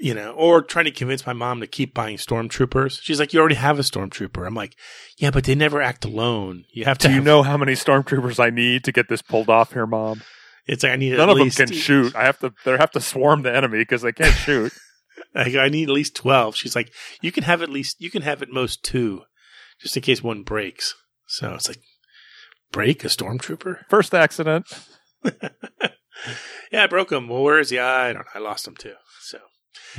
[0.00, 3.00] You know, or trying to convince my mom to keep buying stormtroopers.
[3.02, 4.76] She's like, "You already have a stormtrooper." I'm like,
[5.16, 6.64] "Yeah, but they never act alone.
[6.72, 9.22] You have to." Do you have- know how many stormtroopers I need to get this
[9.22, 10.22] pulled off here, Mom?
[10.66, 12.14] It's like I need None at of them can shoot.
[12.14, 12.52] I have to.
[12.64, 14.72] They have to swarm the enemy because they can't shoot.
[15.34, 16.54] I, I need at least twelve.
[16.54, 19.22] She's like, "You can have at least you can have at most two,
[19.80, 20.94] just in case one breaks."
[21.26, 21.80] So it's like,
[22.70, 23.80] break a stormtrooper?
[23.88, 24.66] First accident.
[26.72, 27.28] Yeah, I broke him.
[27.28, 27.78] Well, where is he?
[27.78, 28.30] I don't know.
[28.34, 28.94] I lost him too.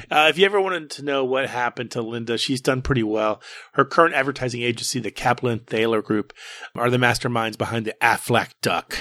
[0.10, 3.04] So, uh, if you ever wanted to know what happened to Linda, she's done pretty
[3.04, 3.42] well.
[3.74, 6.34] Her current advertising agency, the Kaplan Thaler Group,
[6.76, 8.98] are the masterminds behind the Aflac Duck.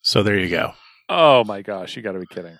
[0.00, 0.72] So there you go.
[1.08, 2.58] Oh my gosh, you got to be kidding.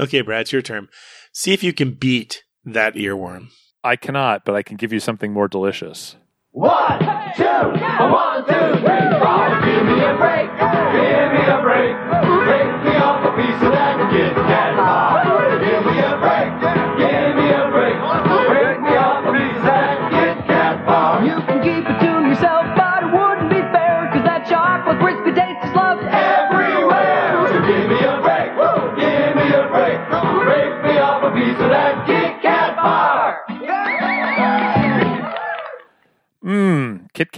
[0.00, 0.88] Okay, Brad, it's your turn.
[1.32, 3.48] See if you can beat that earworm.
[3.82, 6.16] I cannot, but I can give you something more delicious.
[6.50, 6.98] One,
[7.36, 9.60] two, one, two, three, four.
[9.64, 11.68] Give me a break, give me a break.
[11.68, 12.07] Break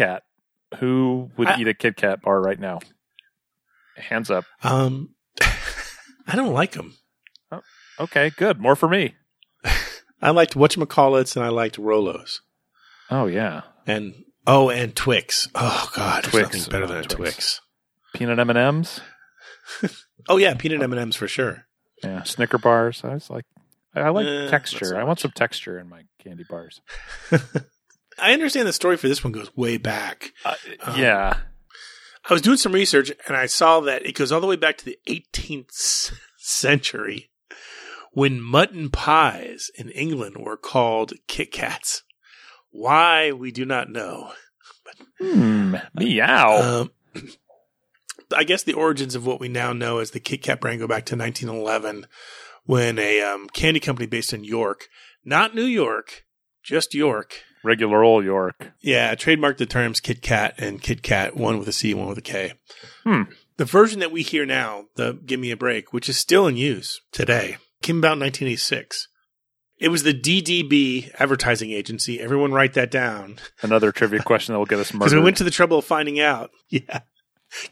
[0.01, 0.23] Kat.
[0.79, 2.79] Who would I- eat a Kit Kat bar right now?
[3.97, 4.45] Hands up.
[4.63, 5.15] Um,
[6.27, 6.95] I don't like them.
[7.99, 8.59] Okay, good.
[8.59, 9.15] More for me.
[10.23, 12.39] I liked whatchamacallits and I liked Rolos.
[13.11, 14.15] Oh yeah, And
[14.47, 15.49] oh, and Twix.
[15.55, 16.55] Oh God, Twix.
[16.55, 17.15] nothing better than Twix.
[17.35, 17.61] Twix.
[18.15, 19.01] peanut M and M's.
[20.31, 21.67] Oh yeah, peanut M and M's for sure.
[22.03, 23.03] Yeah, Snicker bars.
[23.05, 23.45] I was like,
[23.95, 24.87] I I like not texture.
[24.87, 26.81] so I want some texture in my candy bars.
[28.21, 30.33] I understand the story for this one goes way back.
[30.45, 31.39] Um, yeah,
[32.29, 34.77] I was doing some research and I saw that it goes all the way back
[34.79, 37.31] to the 18th century
[38.13, 42.03] when mutton pies in England were called Kit Kats.
[42.71, 44.33] Why we do not know.
[45.19, 46.81] Hmm, meow.
[46.83, 46.91] Um,
[48.37, 50.87] I guess the origins of what we now know as the Kit Kat brand go
[50.87, 52.07] back to 1911
[52.65, 54.89] when a um, candy company based in York,
[55.25, 56.25] not New York,
[56.63, 58.73] just York, Regular old York.
[58.81, 62.19] yeah, trademarked the terms Kit Kat and Kit Kat, one with a C, one with
[62.19, 62.55] a K.
[63.05, 63.23] Hmm.
[63.57, 66.57] The version that we hear now, the Give Me a Break, which is still in
[66.57, 69.09] use today, came about in 1986.
[69.79, 72.21] It was the DDB advertising agency.
[72.21, 73.39] Everyone write that down.
[73.63, 75.05] Another trivia question that will get us murdered.
[75.05, 76.51] Because we went to the trouble of finding out.
[76.69, 77.01] Yeah.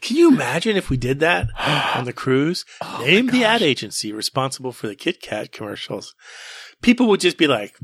[0.01, 1.47] Can you imagine if we did that
[1.95, 2.65] on the cruise?
[2.81, 6.15] Oh Name the ad agency responsible for the Kit Kat commercials.
[6.81, 7.77] People would just be like,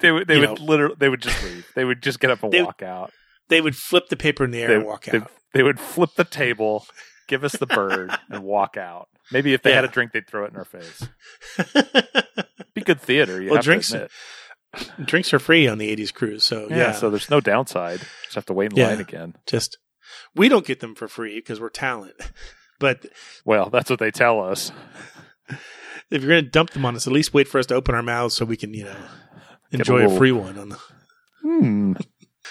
[0.00, 0.64] they would, they would know.
[0.64, 1.66] literally, they would just leave.
[1.74, 3.12] They would just get up and They- walk out.
[3.48, 5.30] they would flip the paper in the air They, and walk they, out.
[5.54, 6.86] they would flip the table,
[7.28, 9.08] give us the bird, and walk out.
[9.32, 11.06] Maybe if they had a drink, they'd throw it in our face.
[12.74, 13.40] Be good theater.
[13.42, 13.94] You Well, have drinks-.
[15.04, 16.44] Drinks are free on the 80s cruise.
[16.44, 16.92] So, Yeah, yeah.
[16.92, 18.00] so there's no downside.
[18.24, 18.88] Just have to wait in Yeah.
[18.88, 19.34] line again.
[19.46, 19.78] just,
[20.34, 22.14] we don't get them for free because we're talent.
[22.80, 23.06] But
[23.44, 24.70] Well, that's what they tell us.
[26.12, 27.92] if you're going to dump them on us, at least wait for us to open
[27.96, 28.96] our mouths so we can, you know,
[29.70, 30.78] enjoy a, little- free one on the.
[31.42, 31.92] Hmm.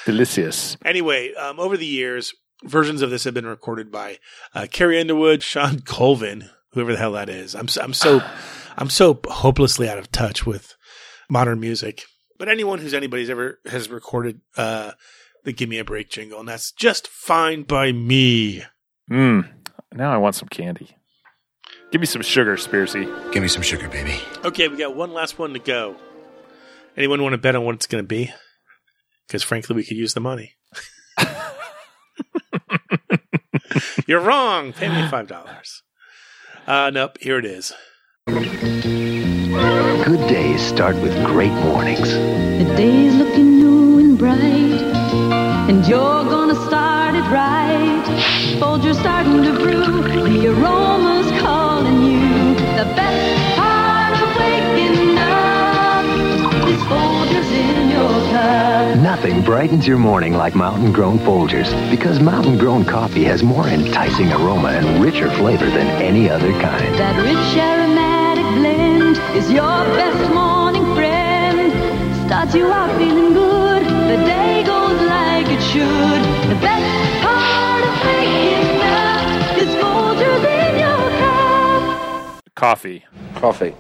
[0.06, 0.78] Delicious.
[0.86, 4.20] Anyway, um, over the years, versions of this have been recorded by
[4.54, 7.56] uh, Carrie Underwood, Shawn Colvin, whoever the hell that is.
[7.56, 8.22] I'm so, I'm so
[8.78, 10.76] I'm so hopelessly out of touch with
[11.30, 12.04] modern music.
[12.38, 14.92] But anyone who's anybody's ever has recorded uh,
[15.44, 18.64] the "Give Me a Break" jingle, and that's just fine by me.
[19.10, 19.42] Hmm.
[19.94, 20.96] Now I want some candy.
[21.92, 23.32] Give me some sugar, Spearsy.
[23.32, 24.20] Give me some sugar, baby.
[24.46, 25.96] Okay, we got one last one to go.
[26.98, 28.34] Anyone want to bet on what it's going to be?
[29.28, 30.56] Because frankly, we could use the money.
[34.08, 34.74] You're wrong.
[34.74, 35.84] Pay me five dollars.
[36.66, 37.18] Uh, nope.
[37.22, 37.72] Here it is.
[38.28, 38.44] Good
[40.28, 42.10] days start with great mornings.
[42.10, 44.40] The day's looking new and bright,
[45.70, 48.04] and you're gonna start it right.
[48.60, 50.02] Folgers starting to brew,
[50.40, 52.56] the aroma's calling you.
[52.78, 53.37] The best
[59.02, 64.32] Nothing brightens your morning like mountain grown Folgers because mountain grown coffee has more enticing
[64.32, 66.96] aroma and richer flavor than any other kind.
[66.98, 71.72] That rich aromatic blend is your best morning friend.
[72.28, 76.22] Starts you out feeling good, the day goes like it should.
[76.50, 82.56] The best part of waking up is Folgers in your cup.
[82.56, 83.06] Coffee.
[83.36, 83.76] Coffee.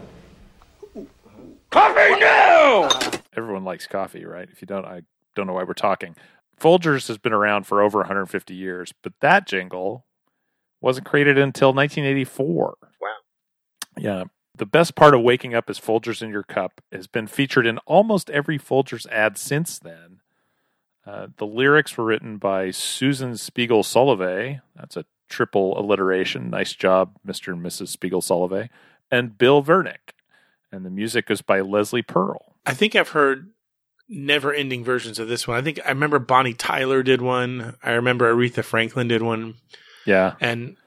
[1.70, 3.17] Coffee now!
[3.38, 4.50] Everyone likes coffee, right?
[4.52, 5.04] If you don't, I
[5.36, 6.16] don't know why we're talking.
[6.60, 10.06] Folgers has been around for over 150 years, but that jingle
[10.82, 12.78] wasn't created until 1984.
[12.82, 13.08] Wow.
[13.98, 14.24] Yeah.
[14.56, 17.78] The best part of waking up is Folgers in your cup has been featured in
[17.80, 20.22] almost every Folgers ad since then.
[21.06, 24.62] Uh, the lyrics were written by Susan Spiegel Solovay.
[24.76, 26.50] That's a triple alliteration.
[26.50, 27.54] Nice job, Mr.
[27.54, 27.90] and Mrs.
[27.90, 28.70] Spiegel Solove.
[29.12, 30.14] And Bill Vernick.
[30.72, 32.56] And the music is by Leslie Pearl.
[32.68, 33.50] I think I've heard
[34.10, 35.58] never ending versions of this one.
[35.58, 37.76] I think I remember Bonnie Tyler did one.
[37.84, 39.56] I remember Aretha Franklin did one.
[40.06, 40.36] Yeah.
[40.40, 40.78] And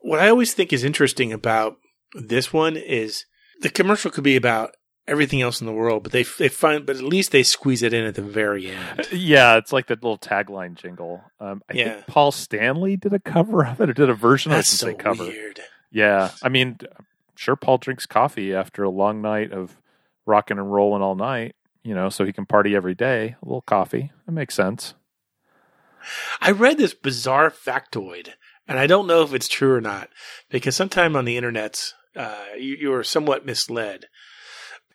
[0.00, 1.76] what I always think is interesting about
[2.14, 3.24] this one is
[3.60, 4.74] the commercial could be about
[5.08, 7.92] everything else in the world, but they they find but at least they squeeze it
[7.94, 9.06] in at the very end.
[9.12, 11.22] Yeah, it's like that little tagline jingle.
[11.38, 11.94] Um, I Yeah.
[11.94, 14.92] think Paul Stanley did a cover of it or did a version That's of it.
[14.92, 15.24] so cover.
[15.24, 15.60] weird.
[15.92, 17.04] Yeah, I mean, I'm
[17.36, 19.76] sure Paul drinks coffee after a long night of
[20.26, 21.54] rocking and rolling all night.
[21.82, 23.36] You know, so he can party every day.
[23.40, 24.94] A little coffee, that makes sense.
[26.40, 28.30] I read this bizarre factoid,
[28.66, 30.08] and I don't know if it's true or not,
[30.50, 34.06] because sometime on the internet, uh, you, you were somewhat misled.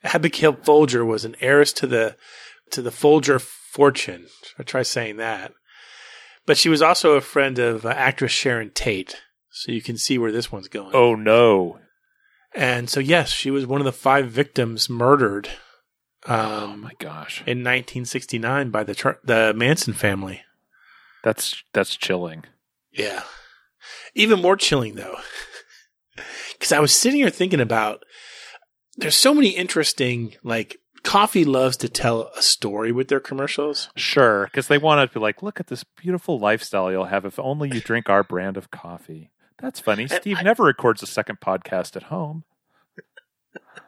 [0.04, 2.18] Abigail Folger was an heiress to the
[2.72, 4.28] to the Folger fortune.
[4.58, 5.54] I try saying that,
[6.46, 9.22] but she was also a friend of uh, actress Sharon Tate.
[9.52, 10.92] So you can see where this one's going.
[10.94, 11.80] Oh no!
[12.54, 15.50] And so yes, she was one of the five victims murdered.
[16.26, 17.40] Um, oh my gosh!
[17.40, 20.42] In 1969 by the Tr- the Manson family.
[21.24, 22.46] That's that's chilling.
[22.92, 23.24] Yeah.
[24.14, 25.18] Even more chilling though.
[26.60, 28.04] Cuz I was sitting here thinking about
[28.98, 33.90] there's so many interesting like coffee loves to tell a story with their commercials.
[33.96, 37.40] Sure, because they want to be like, look at this beautiful lifestyle you'll have if
[37.40, 39.32] only you drink our brand of coffee.
[39.62, 40.08] That's funny.
[40.08, 42.44] Steve never records a second podcast at home.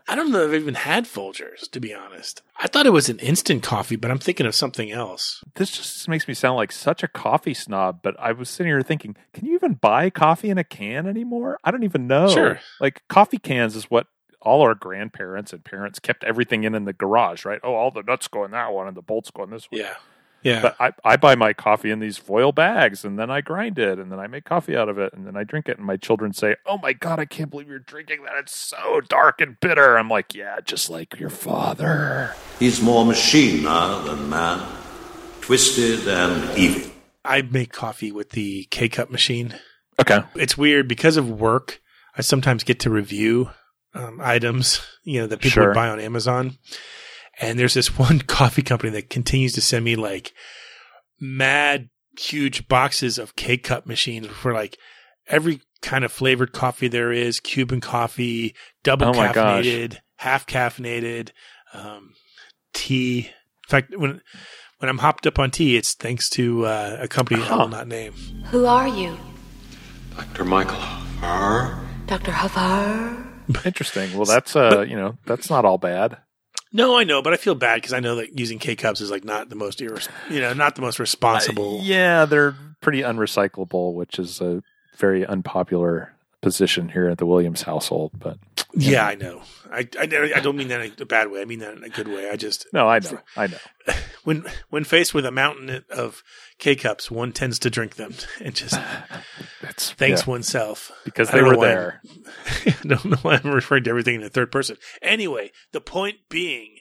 [0.07, 2.41] I don't know if I've even had Folgers, to be honest.
[2.57, 5.41] I thought it was an instant coffee, but I'm thinking of something else.
[5.55, 8.81] This just makes me sound like such a coffee snob, but I was sitting here
[8.81, 11.57] thinking, can you even buy coffee in a can anymore?
[11.63, 12.27] I don't even know.
[12.27, 12.59] Sure.
[12.81, 14.07] Like coffee cans is what
[14.41, 17.61] all our grandparents and parents kept everything in in the garage, right?
[17.63, 19.79] Oh, all the nuts go in that one and the bolts go in this one.
[19.79, 19.95] Yeah.
[20.43, 20.61] Yeah.
[20.61, 23.97] But I, I buy my coffee in these foil bags and then I grind it
[23.99, 25.97] and then I make coffee out of it and then I drink it and my
[25.97, 28.33] children say, Oh my God, I can't believe you're drinking that.
[28.39, 29.97] It's so dark and bitter.
[29.97, 32.33] I'm like, Yeah, just like your father.
[32.59, 34.61] He's more machine now than man,
[35.41, 36.91] twisted and evil.
[37.25, 39.55] I make coffee with the K cup machine.
[39.99, 40.23] Okay.
[40.35, 41.79] It's weird because of work.
[42.17, 43.49] I sometimes get to review
[43.93, 45.67] um, items, you know, that people Sure.
[45.67, 46.57] would buy on Amazon.
[47.41, 50.33] And there's this one coffee company that continues to send me like
[51.19, 54.77] mad huge boxes of K cup machines for like
[55.27, 59.65] every kind of flavored coffee there is, Cuban coffee, double Oh my gosh.
[59.65, 61.31] caffeinated, half caffeinated,
[61.73, 62.13] um,
[62.73, 63.19] tea.
[63.19, 64.21] In fact, when
[64.79, 67.87] when I'm hopped up on tea, it's thanks to uh, a company I will not
[67.87, 68.13] name.
[68.51, 69.17] Who are you?
[70.17, 70.43] Dr.
[70.45, 71.79] Michael Harr.
[72.05, 72.31] Dr.
[72.31, 73.65] Havar?
[73.65, 74.15] Interesting.
[74.15, 76.17] Well, that's, uh, you know, that's not all bad.
[76.75, 79.11] No, I know, but I feel bad because I know that using K cups is
[79.11, 81.79] like not the most, irres- you know, not the most responsible.
[81.79, 84.63] Uh, yeah, they're pretty unrecyclable, which is a
[84.97, 88.11] very unpopular position here at the Williams household.
[88.19, 88.37] But
[88.75, 89.41] yeah, I know.
[89.71, 90.03] I, I,
[90.35, 91.41] I don't mean that in a bad way.
[91.41, 92.29] I mean that in a good way.
[92.29, 93.57] I just no, I know, I know.
[94.23, 96.21] when when faced with a mountain of
[96.59, 98.75] K cups, one tends to drink them and just
[99.97, 100.31] thanks yeah.
[100.31, 102.01] oneself Because they were there.
[102.65, 104.77] I don't know why I'm referring to everything in the third person.
[105.01, 106.77] Anyway, the point being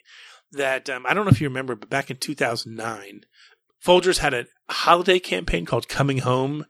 [0.51, 3.21] that um, I don't know if you remember, but back in 2009,
[3.83, 6.65] Folgers had a holiday campaign called "Coming Home,"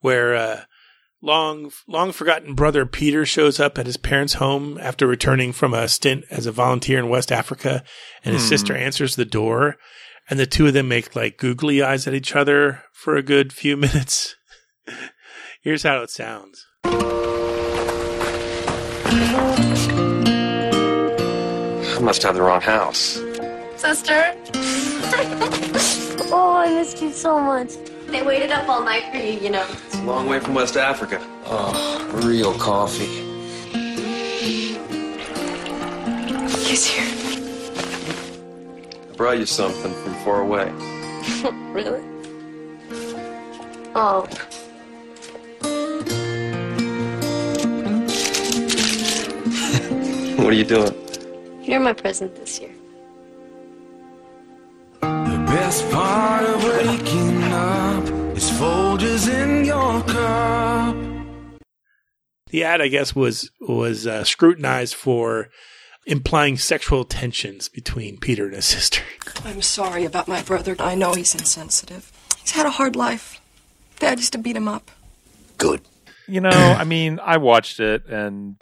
[0.00, 0.60] where uh,
[1.22, 5.88] long long forgotten brother Peter shows up at his parents' home after returning from a
[5.88, 7.82] stint as a volunteer in West Africa,
[8.24, 8.48] and his Hmm.
[8.48, 9.76] sister answers the door,
[10.28, 13.52] and the two of them make like googly eyes at each other for a good
[13.52, 14.34] few minutes.
[15.62, 16.66] Here's how it sounds.
[21.84, 23.20] I must have the wrong house.
[23.76, 24.34] Sister?
[26.34, 27.72] Oh, I missed you so much.
[28.06, 29.66] They waited up all night for you, you know.
[30.02, 31.24] It's a long way from West Africa.
[31.46, 33.06] Oh, real coffee.
[36.66, 37.06] He's here.
[39.08, 40.72] I brought you something from far away.
[41.70, 42.02] really?
[43.94, 44.26] Oh.
[50.42, 50.92] What are you doing?
[51.62, 52.72] You're my present this year.
[55.00, 58.04] The best part of waking up
[58.36, 59.51] is Folgers in
[62.52, 65.48] the ad, I guess, was was uh, scrutinized for
[66.06, 69.02] implying sexual tensions between Peter and his sister.
[69.44, 70.76] I'm sorry about my brother.
[70.78, 72.12] I know he's insensitive.
[72.40, 73.40] He's had a hard life.
[73.98, 74.90] Dad used to beat him up.
[75.58, 75.80] Good.
[76.28, 78.56] You know, I mean, I watched it and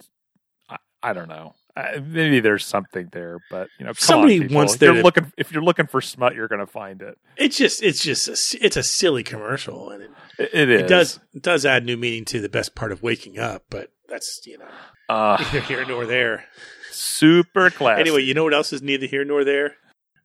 [0.69, 1.55] I, I don't know.
[1.75, 5.03] Uh, maybe there's something there, but you know, Somebody on, wants if there you're to-
[5.03, 7.17] looking if you're looking for smut, you're going to find it.
[7.37, 10.09] It's just it's just a, it's a silly commercial, and it,
[10.53, 13.63] It, it does it does add new meaning to the best part of waking up.
[13.69, 14.67] But that's you know
[15.07, 16.45] Uh, neither here nor there.
[16.91, 18.01] super classy.
[18.01, 19.75] Anyway, you know what else is neither here nor there?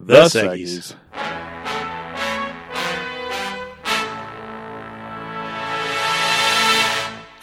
[0.00, 0.94] The Seggies.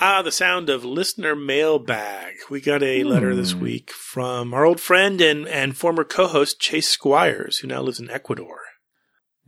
[0.06, 2.34] Ah, the sound of listener mailbag.
[2.50, 3.62] We got a letter this Hmm.
[3.62, 8.10] week from our old friend and, and former co-host Chase Squires, who now lives in
[8.10, 8.60] Ecuador.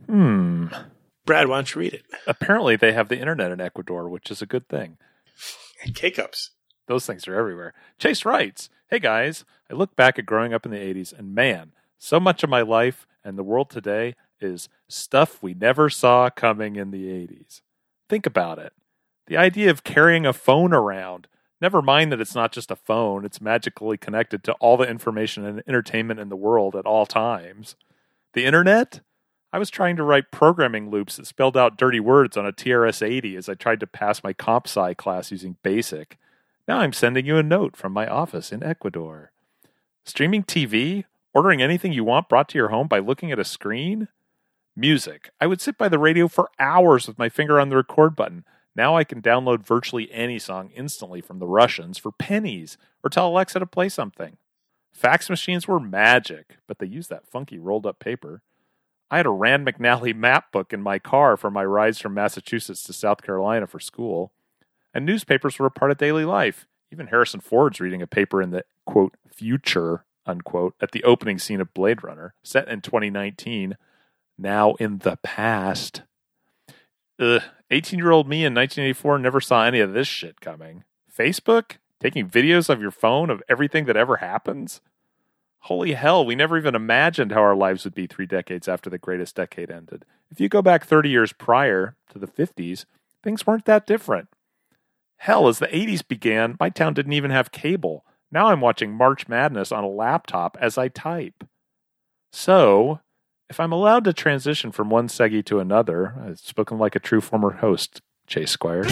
[0.06, 0.68] Hmm.
[1.26, 2.06] Brad, why don't you read it?
[2.26, 4.96] Apparently, they have the internet in Ecuador, which is a good thing.
[5.84, 6.52] And K-cups.
[6.86, 7.74] Those things are everywhere.
[7.98, 11.72] Chase writes, Hey guys, I look back at growing up in the 80s, and man,
[11.98, 16.76] so much of my life and the world today is stuff we never saw coming
[16.76, 17.60] in the 80s.
[18.08, 18.72] Think about it.
[19.26, 21.26] The idea of carrying a phone around,
[21.60, 25.44] never mind that it's not just a phone, it's magically connected to all the information
[25.44, 27.74] and entertainment in the world at all times.
[28.34, 29.00] The internet?
[29.52, 33.04] I was trying to write programming loops that spelled out dirty words on a TRS
[33.04, 36.18] 80 as I tried to pass my comp sci class using BASIC.
[36.68, 39.32] Now I'm sending you a note from my office in Ecuador.
[40.04, 41.04] Streaming TV?
[41.34, 44.08] Ordering anything you want brought to your home by looking at a screen?
[44.76, 45.30] Music.
[45.40, 48.44] I would sit by the radio for hours with my finger on the record button.
[48.76, 53.28] Now I can download virtually any song instantly from the Russians for pennies or tell
[53.28, 54.36] Alexa to play something.
[54.92, 58.42] Fax machines were magic, but they used that funky rolled up paper.
[59.10, 62.82] I had a Rand McNally map book in my car for my rides from Massachusetts
[62.84, 64.32] to South Carolina for school.
[64.92, 66.66] And newspapers were a part of daily life.
[66.92, 71.60] Even Harrison Ford's reading a paper in the quote future unquote at the opening scene
[71.60, 73.76] of Blade Runner, set in 2019,
[74.36, 76.02] now in the past.
[77.18, 80.84] Ugh, 18 year old me in 1984 never saw any of this shit coming.
[81.16, 81.76] Facebook?
[81.98, 84.80] Taking videos of your phone of everything that ever happens?
[85.60, 88.98] Holy hell, we never even imagined how our lives would be three decades after the
[88.98, 90.04] greatest decade ended.
[90.30, 92.84] If you go back 30 years prior to the 50s,
[93.24, 94.28] things weren't that different.
[95.16, 98.04] Hell, as the 80s began, my town didn't even have cable.
[98.30, 101.44] Now I'm watching March Madness on a laptop as I type.
[102.30, 103.00] So,
[103.48, 107.20] if I'm allowed to transition from one Seggy to another, I've spoken like a true
[107.20, 108.90] former host, Chase Squires.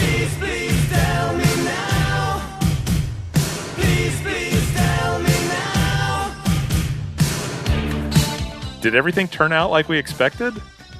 [8.81, 10.53] Did everything turn out like we expected?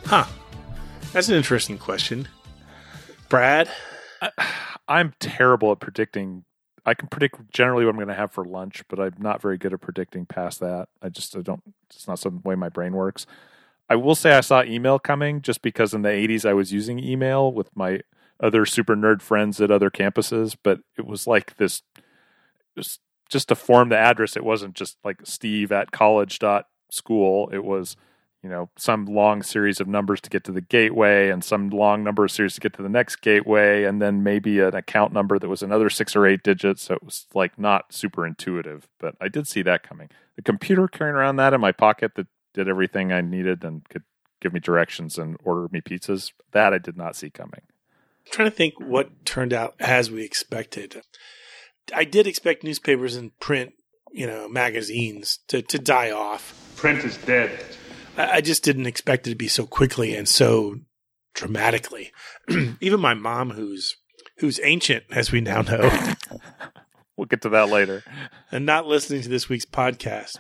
[0.05, 0.25] Huh.
[1.13, 2.27] That's an interesting question.
[3.29, 3.69] Brad?
[4.87, 6.45] I'm terrible at predicting.
[6.85, 9.57] I can predict generally what I'm going to have for lunch, but I'm not very
[9.57, 10.87] good at predicting past that.
[11.01, 11.63] I just I don't.
[11.89, 13.25] It's not some way my brain works.
[13.89, 16.99] I will say I saw email coming just because in the 80s I was using
[16.99, 18.01] email with my
[18.39, 21.81] other super nerd friends at other campuses, but it was like this.
[22.75, 24.35] Was just to form the address.
[24.35, 27.49] It wasn't just like Steve at college dot school.
[27.51, 27.95] It was
[28.45, 32.03] you know some long series of numbers to get to the gateway and some long
[32.03, 35.39] number of series to get to the next gateway and then maybe an account number
[35.39, 39.15] that was another six or eight digits so it was like not super intuitive but
[39.19, 42.69] i did see that coming the computer carrying around that in my pocket that did
[42.69, 44.03] everything i needed and could
[44.39, 47.61] give me directions and order me pizzas that i did not see coming
[48.27, 51.01] I'm trying to think what turned out as we expected.
[51.93, 53.73] I did expect newspapers and print,
[54.11, 56.73] you know, magazines to, to die off.
[56.75, 57.63] Print is dead.
[58.17, 60.79] I, just didn't expect it to be so quickly and so
[61.33, 62.11] dramatically.
[62.81, 63.97] Even my mom, who's
[64.37, 65.89] who's ancient, as we now know,
[67.17, 68.03] we'll get to that later,
[68.51, 70.37] and not listening to this week's podcast,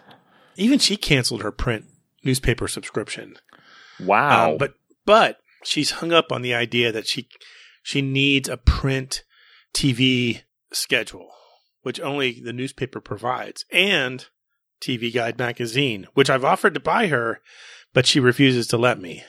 [0.57, 1.85] even she canceled her print
[2.23, 3.35] newspaper subscription.
[3.99, 4.73] wow Um, but
[5.05, 7.27] but she's hung up on the idea that she
[7.83, 9.23] she needs a print
[9.73, 11.29] TV schedule,
[11.83, 14.27] which only the newspaper provides, and
[14.85, 17.41] TV Guide magazine, which I've offered to buy her,
[17.93, 19.23] but she refuses to let me.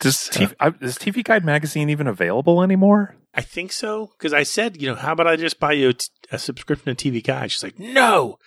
[0.00, 4.42] does, TV, I, is tv guide magazine even available anymore I think so because I
[4.42, 7.24] said, you know, how about I just buy you a, t- a subscription to TV
[7.24, 7.50] Guide?
[7.50, 8.38] She's like, no,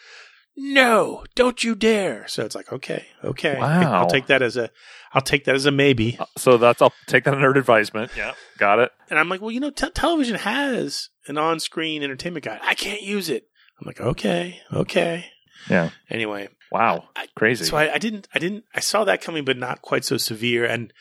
[0.55, 2.27] no, don't you dare.
[2.27, 3.93] So it's like, okay, okay, Wow.
[3.93, 4.69] I'll take that as a,
[5.11, 6.17] I'll take that as a maybe.
[6.19, 9.49] Uh, so that's i'll take that under advisement yeah got it And I'm like, well,
[9.51, 12.59] you know, te- television has an on-screen entertainment guide.
[12.61, 13.47] I can't use it.
[13.81, 15.25] I'm like, okay, okay.
[15.69, 17.05] Yeah Anyway, wow
[17.35, 20.17] crazy so I, I didn't, I didn't, I saw that coming, but not quite so
[20.17, 20.65] severe.
[20.65, 20.93] And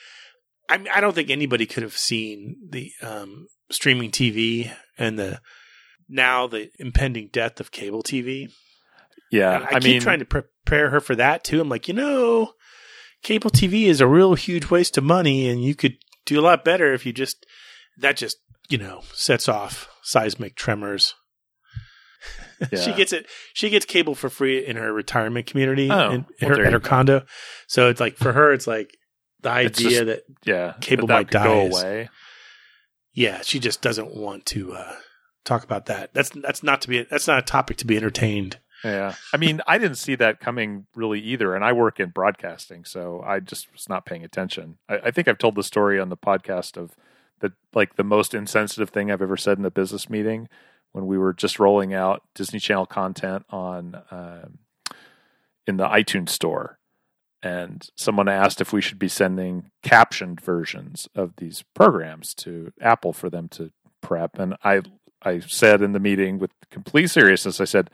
[0.68, 5.40] I, I don't think anybody could have seen the um, streaming TV and the
[6.08, 8.48] now the impending death of cable TV.
[9.30, 11.60] yeah And I, i, keep mean trying to prepare her for that too.
[11.60, 12.52] I'm like, you know,
[13.22, 15.96] cable TV is a real huge waste of money, and you could
[16.26, 17.46] do a lot better if you just
[17.98, 18.38] that just
[18.68, 21.14] you know sets off seismic tremors.
[22.82, 23.26] she gets it.
[23.52, 26.70] She gets cable for free in her retirement community Oh, in, in well, her, you
[26.70, 27.24] her condo.
[27.66, 28.96] So it's like for her, it's like
[29.42, 31.46] the idea just- that yeah, cable that might die.
[31.46, 32.08] away.
[33.12, 34.96] Yeah, she just doesn't want to uh,
[35.44, 36.12] talk about that.
[36.14, 38.58] That's that's not to be that's not a topic to be entertained.
[38.82, 39.14] Yeah.
[39.32, 41.54] I mean, I didn't see that coming really either.
[41.54, 44.76] And I work in broadcasting, so I just was not paying attention.
[44.90, 46.90] I, I think I've told the story on the podcast of
[47.40, 50.48] the like the most insensitive thing I've ever said in a business meeting
[50.94, 54.58] when we were just rolling out Disney Channel content on um,
[55.66, 56.78] in the iTunes store.
[57.42, 63.12] And someone asked if we should be sending captioned versions of these programs to Apple
[63.12, 64.38] for them to prep.
[64.38, 64.82] And I
[65.20, 67.90] I said in the meeting with complete seriousness, I said,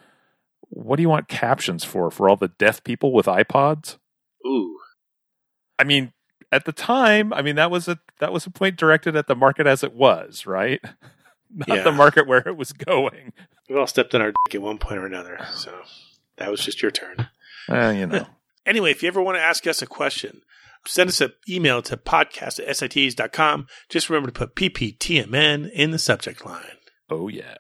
[0.68, 2.11] what do you want captions for?
[2.11, 3.96] For all the deaf people with iPods?
[4.46, 4.78] Ooh.
[5.78, 6.12] I mean,
[6.53, 9.34] at the time, I mean that was a that was a point directed at the
[9.34, 10.82] market as it was, right?
[11.55, 11.82] Not Yeah.
[11.82, 13.32] the market where it was going.
[13.68, 15.38] We all stepped on our dick at one point or another.
[15.55, 15.72] So
[16.36, 17.28] that was just your turn.
[17.68, 18.26] Uh, you know.
[18.66, 20.42] Anyway, if you ever want to ask us a question,
[20.86, 23.66] send us an email to podcast at sits.com.
[23.88, 26.76] Just remember to put PPTMN in the subject line.
[27.09, 27.57] Oh yeah.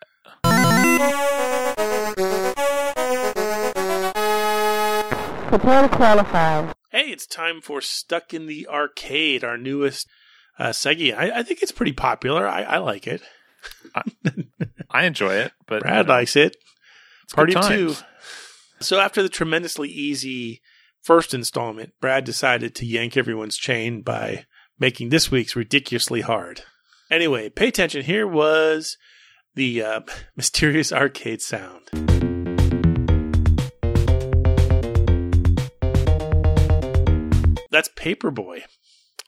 [5.48, 6.72] Prepare to qualify.
[6.90, 10.06] Hey, it's time for Stuck in the Arcade, our newest
[10.58, 11.18] uh, segment.
[11.18, 12.46] I, I think it's pretty popular.
[12.46, 13.20] I, I like it.
[14.90, 16.56] I enjoy it, but Brad you know, likes it.
[17.24, 17.94] it's Party good two.
[18.80, 20.62] So after the tremendously easy
[21.02, 24.46] first installment, Brad decided to yank everyone's chain by
[24.78, 26.62] making this week's ridiculously hard.
[27.10, 28.02] Anyway, pay attention.
[28.02, 28.96] Here was
[29.54, 30.00] the uh,
[30.36, 31.88] mysterious arcade sound.
[37.70, 38.62] That's Paperboy.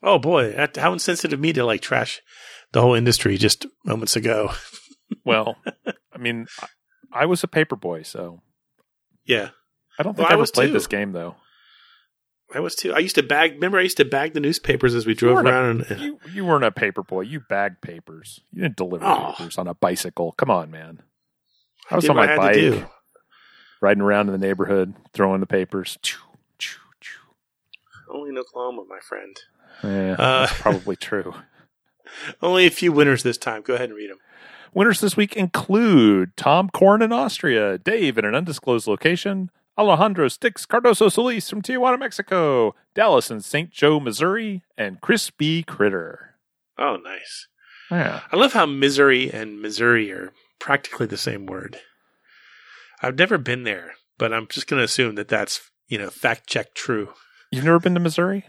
[0.03, 2.20] Oh boy, that, how insensitive of me to like trash
[2.73, 4.51] the whole industry just moments ago.
[5.27, 5.57] Well,
[6.12, 6.66] I mean, I,
[7.23, 8.41] I was a paper boy, so
[9.27, 9.51] Yeah,
[9.99, 10.73] I don't Well, think I I ever was played too.
[10.73, 11.37] this game though.
[12.55, 12.93] I was too.
[12.95, 13.53] I used to bag.
[13.55, 15.81] Remember, I used to bag the newspapers as we drove weren't a- around.
[15.91, 17.20] and, You you weren't a paper boy.
[17.23, 18.41] You bagged papers.
[18.53, 19.35] You didn't deliver Oh.
[19.37, 20.33] papers on a bicycle.
[20.33, 21.03] Come on, man.
[21.91, 22.87] I I was did on my bike, had to do.
[23.83, 25.99] riding around in the neighborhood, throwing the papers.
[26.03, 26.18] Choo,
[26.59, 27.20] choo, choo.
[28.11, 29.37] Only in Oklahoma, my friend.
[29.85, 31.35] Yeah, Uh, that's probably true.
[32.40, 33.62] Only a few winners this time.
[33.62, 34.18] Go ahead and read them.
[34.74, 40.66] Winners this week include Tom Korn in Austria, Dave in an undisclosed location, Alejandro Stix
[40.66, 43.70] Cardoso Solis from Tijuana, Mexico, Dallas in St.
[43.70, 46.36] Joe, Missouri, and Crispy Critter.
[46.78, 47.48] Oh, nice.
[47.90, 48.20] Yeah.
[48.30, 51.78] I love how Missouri and Missouri are practically the same word.
[53.02, 56.46] I've never been there, but I'm just going to assume that that's you know fact
[56.48, 57.10] check true.
[57.50, 58.44] You've never been to Missouri?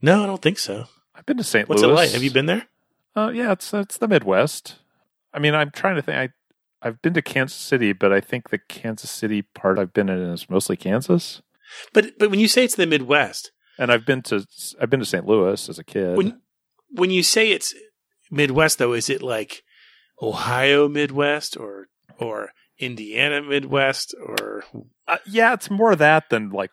[0.00, 0.86] No, I don't think so.
[1.14, 1.68] I've been to St.
[1.68, 1.92] What's Louis.
[1.92, 2.10] it like?
[2.12, 2.66] Have you been there?
[3.14, 4.76] Uh, yeah, it's it's the Midwest.
[5.34, 6.16] I mean, I'm trying to think.
[6.16, 6.28] I
[6.86, 10.18] I've been to Kansas City, but I think the Kansas City part I've been in
[10.18, 11.42] is mostly Kansas.
[11.92, 14.46] But but when you say it's the Midwest, And I've been to
[14.80, 15.26] I've been to St.
[15.26, 16.16] Louis as a kid.
[16.16, 16.40] when
[16.90, 17.74] when you say it's
[18.30, 19.62] Midwest, though, is it like
[20.20, 21.88] Ohio Midwest or
[22.18, 24.64] or Indiana Midwest or
[25.06, 26.70] Uh, yeah, it's more of that than like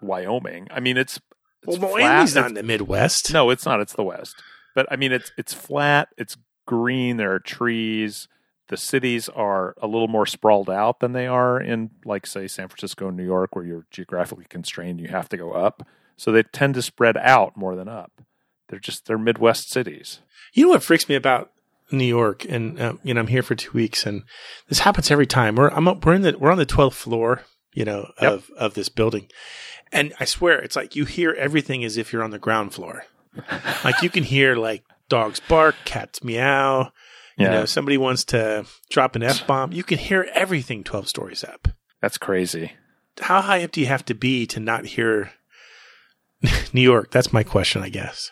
[0.00, 0.68] Wyoming.
[0.70, 1.18] I mean, it's,
[1.66, 2.00] it's well, flat.
[2.00, 3.32] Not It's- in the Midwest.
[3.32, 3.80] No, it's not.
[3.80, 4.34] It's the West.
[4.78, 6.10] But I mean, it's it's flat.
[6.16, 7.16] It's green.
[7.16, 8.28] There are trees.
[8.68, 12.68] The cities are a little more sprawled out than they are in, like, say, San
[12.68, 15.00] Francisco and New York, where you're geographically constrained.
[15.00, 15.84] You have to go up.
[16.16, 18.22] So they tend to spread out more than up.
[18.68, 20.20] They're just they're Midwest cities.
[20.52, 21.50] You know what freaks me about
[21.90, 24.22] New York, and uh, you know I'm here for two weeks, and
[24.68, 25.56] this happens every time.
[25.56, 27.42] We're I'm up, we're in the we're on the twelfth floor,
[27.74, 28.32] you know, Yep.
[28.32, 29.26] of of this building,
[29.90, 33.06] and I swear it's like you hear everything as if you're on the ground floor.
[33.84, 36.92] Like you can hear like dogs bark, cats meow.
[37.36, 37.50] You Yeah.
[37.52, 39.72] know, somebody wants to drop an f bomb.
[39.72, 41.68] You can hear everything twelve stories up.
[42.02, 42.72] That's crazy.
[43.20, 45.30] How high up do you have to be to not hear
[46.72, 47.10] New York?
[47.10, 48.30] That's my question, I guess.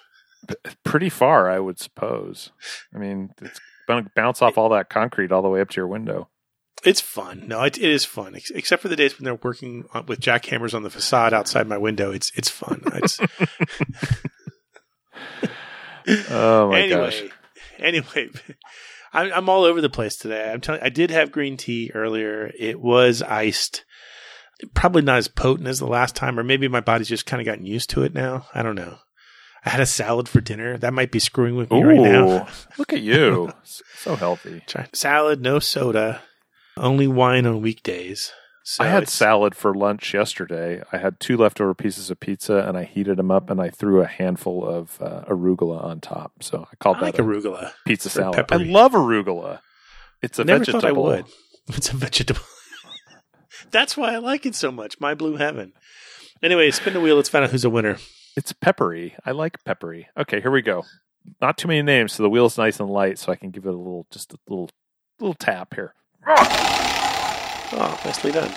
[0.84, 2.50] Pretty far, I would suppose.
[2.94, 5.76] I mean, it's going to bounce off all that concrete all the way up to
[5.76, 6.28] your window.
[6.84, 7.48] It's fun.
[7.48, 10.20] No, it, it is fun, ex- except for the days when they're working on, with
[10.20, 12.12] jackhammers on the facade outside my window.
[12.12, 12.82] It's it's fun.
[12.94, 13.18] It's,
[16.30, 17.22] Oh my anyway, gosh.
[17.80, 18.28] anyway,
[19.12, 20.52] I'm, I'm all over the place today.
[20.52, 20.80] I'm telling.
[20.82, 22.52] I did have green tea earlier.
[22.56, 23.84] It was iced.
[24.72, 27.46] Probably not as potent as the last time, or maybe my body's just kind of
[27.46, 28.46] gotten used to it now.
[28.54, 28.98] I don't know.
[29.64, 30.78] I had a salad for dinner.
[30.78, 32.46] That might be screwing with me right now.
[32.78, 33.52] Look at you.
[33.96, 34.62] So healthy.
[34.92, 36.22] Salad, no soda,
[36.76, 38.32] only wine on weekdays.
[38.68, 40.82] So I had salad for lunch yesterday.
[40.90, 44.00] I had two leftover pieces of pizza, and I heated them up, and I threw
[44.00, 46.42] a handful of uh, arugula on top.
[46.42, 47.70] So I called I that like a arugula.
[47.86, 48.44] pizza salad.
[48.50, 49.60] I love arugula.
[50.20, 50.80] It's a Never vegetable.
[50.80, 51.26] thought I would.
[51.68, 52.42] It's a vegetable.
[53.70, 54.98] That's why I like it so much.
[54.98, 55.72] My blue heaven.
[56.42, 57.14] Anyway, spin the wheel.
[57.14, 57.98] Let's find out who's a winner.
[58.36, 59.14] It's peppery.
[59.24, 60.08] I like peppery.
[60.18, 60.84] Okay, here we go.
[61.40, 63.68] Not too many names, so the wheel's nice and light, so I can give it
[63.74, 64.70] a little, just a little,
[65.20, 65.94] little tap here.
[67.72, 68.52] Oh, nicely done.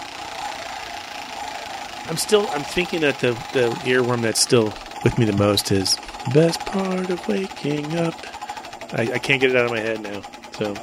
[2.09, 2.47] I'm still.
[2.49, 6.59] I'm thinking that the the earworm that's still with me the most is the best
[6.61, 8.15] part of waking up.
[8.93, 10.21] I, I can't get it out of my head now.
[10.57, 10.73] So,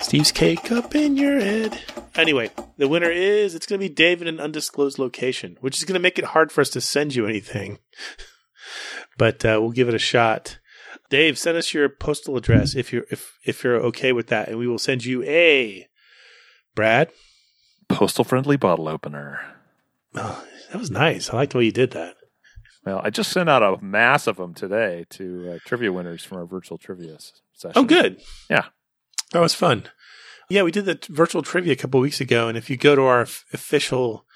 [0.00, 1.80] Steve's cake up in your head.
[2.16, 5.84] Anyway, the winner is it's going to be Dave in an undisclosed location, which is
[5.84, 7.78] going to make it hard for us to send you anything.
[9.18, 10.58] but uh, we'll give it a shot.
[11.10, 14.58] Dave, send us your postal address if you're if if you're okay with that, and
[14.58, 15.86] we will send you a
[16.74, 17.10] Brad.
[17.88, 19.40] Postal friendly bottle opener.
[20.14, 21.30] Oh, that was nice.
[21.30, 22.16] I liked the way you did that.
[22.84, 26.38] Well, I just sent out a mass of them today to uh, trivia winners from
[26.38, 27.18] our virtual trivia
[27.52, 27.72] session.
[27.76, 28.20] Oh, good.
[28.50, 28.66] Yeah.
[29.32, 29.84] That was fun.
[30.50, 32.94] Yeah, we did the t- virtual trivia a couple weeks ago, and if you go
[32.94, 34.26] to our f- official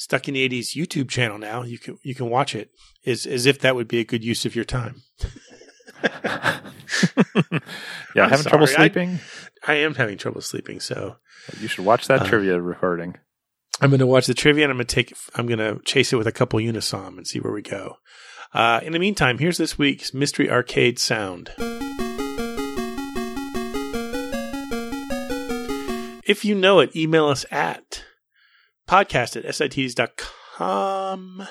[0.00, 2.70] Stuck in the '80s YouTube channel now, you can you can watch it
[3.04, 5.02] as as if that would be a good use of your time.
[8.14, 8.76] Yeah, I'm having trouble sorry.
[8.76, 9.18] I- sleeping?
[9.66, 11.16] I, am having trouble sleeping, so
[11.60, 13.16] You should watch that Uh, trivia recording.
[13.80, 16.12] I'm going to watch the trivia and I'm going to take I'm going to chase
[16.12, 17.96] it with a couple Unisom and see where we go.
[18.52, 21.50] Uh, in the meantime, here's this week's Mystery Arcade sound.
[26.24, 28.04] If you know it, email us at
[28.88, 31.46] podcast at sits.com.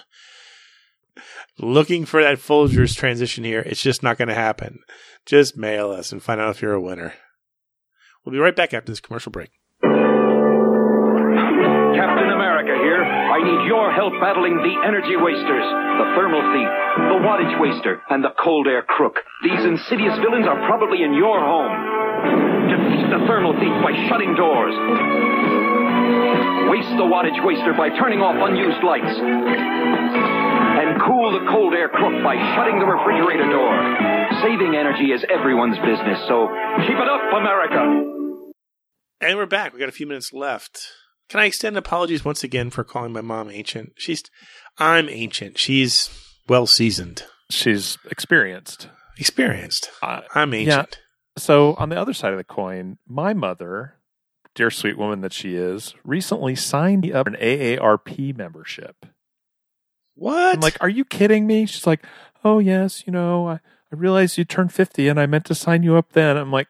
[1.59, 3.59] Looking for that Folgers transition here.
[3.59, 4.79] It's just not going to happen.
[5.25, 7.13] Just mail us and find out if you're a winner.
[8.23, 9.51] We'll be right back after this commercial break.
[9.83, 9.91] Captain
[12.31, 13.03] America here.
[13.03, 15.67] I need your help battling the energy wasters,
[15.99, 16.71] the thermal thief,
[17.11, 19.19] the wattage waster, and the cold air crook.
[19.43, 21.75] These insidious villains are probably in your home.
[22.71, 24.75] Defeat the thermal thief by shutting doors.
[26.71, 30.38] Waste the wattage waster by turning off unused lights.
[31.09, 33.73] And cool the cold air crook by shutting the refrigerator door.
[34.43, 36.47] Saving energy is everyone's business, so
[36.85, 38.51] keep it up, America.
[39.19, 39.73] And we're back.
[39.73, 40.87] We got a few minutes left.
[41.27, 43.93] Can I extend apologies once again for calling my mom ancient?
[43.97, 44.21] She's,
[44.77, 45.57] I'm ancient.
[45.57, 46.11] She's
[46.47, 47.23] well seasoned.
[47.49, 48.89] She's experienced.
[49.17, 49.89] Experienced.
[50.03, 50.99] Uh, I'm ancient.
[51.39, 53.95] So on the other side of the coin, my mother,
[54.53, 59.07] dear sweet woman that she is, recently signed me up an AARP membership.
[60.19, 60.55] What?
[60.55, 61.65] I'm like, are you kidding me?
[61.65, 62.05] She's like,
[62.43, 65.81] oh yes, you know, I, I realized you turned fifty, and I meant to sign
[65.81, 66.35] you up then.
[66.35, 66.67] I'm like,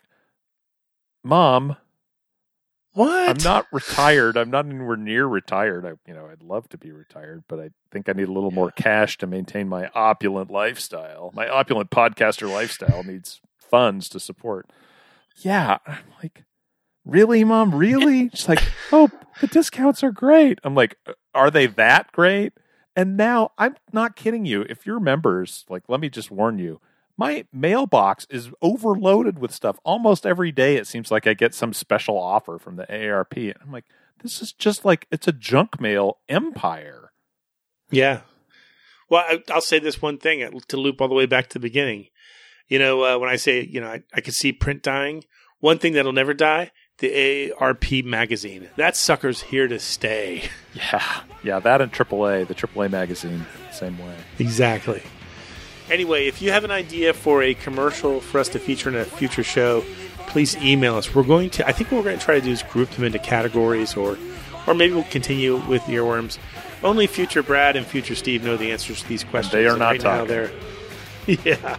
[1.23, 1.75] mom,
[2.93, 3.29] what?
[3.29, 4.37] I'm not retired.
[4.37, 5.85] I'm not anywhere near retired.
[5.85, 8.51] I, you know, I'd love to be retired, but I think I need a little
[8.51, 11.31] more cash to maintain my opulent lifestyle.
[11.33, 14.69] My opulent podcaster lifestyle needs funds to support.
[15.37, 16.43] Yeah, I'm like,
[17.05, 17.73] really, mom?
[17.73, 18.29] Really?
[18.33, 19.09] She's like, oh,
[19.41, 20.59] the discounts are great.
[20.63, 20.97] I'm like,
[21.33, 22.53] are they that great?
[22.95, 24.65] And now I'm not kidding you.
[24.69, 26.81] If you're members, like, let me just warn you.
[27.17, 29.77] My mailbox is overloaded with stuff.
[29.83, 33.53] Almost every day, it seems like I get some special offer from the AARP.
[33.53, 33.85] And I'm like,
[34.23, 37.11] this is just like it's a junk mail empire.
[37.91, 38.21] Yeah.
[39.09, 41.53] Well, I, I'll say this one thing uh, to loop all the way back to
[41.53, 42.07] the beginning.
[42.67, 45.23] You know, uh, when I say, you know, I, I could see print dying,
[45.59, 48.69] one thing that'll never die, the ARP magazine.
[48.75, 50.43] That sucker's here to stay.
[50.73, 54.15] Yeah, yeah, that and AAA, the AAA magazine, same way.
[54.37, 55.01] Exactly.
[55.89, 59.05] Anyway, if you have an idea for a commercial for us to feature in a
[59.05, 59.83] future show,
[60.27, 61.13] please email us.
[61.15, 63.03] We're going to, I think what we're going to try to do is group them
[63.03, 64.17] into categories or,
[64.67, 66.37] or maybe we'll continue with earworms.
[66.83, 69.51] Only future Brad and future Steve know the answers to these questions.
[69.51, 70.27] They are not right now talking.
[70.27, 70.51] they're,
[71.43, 71.77] yeah.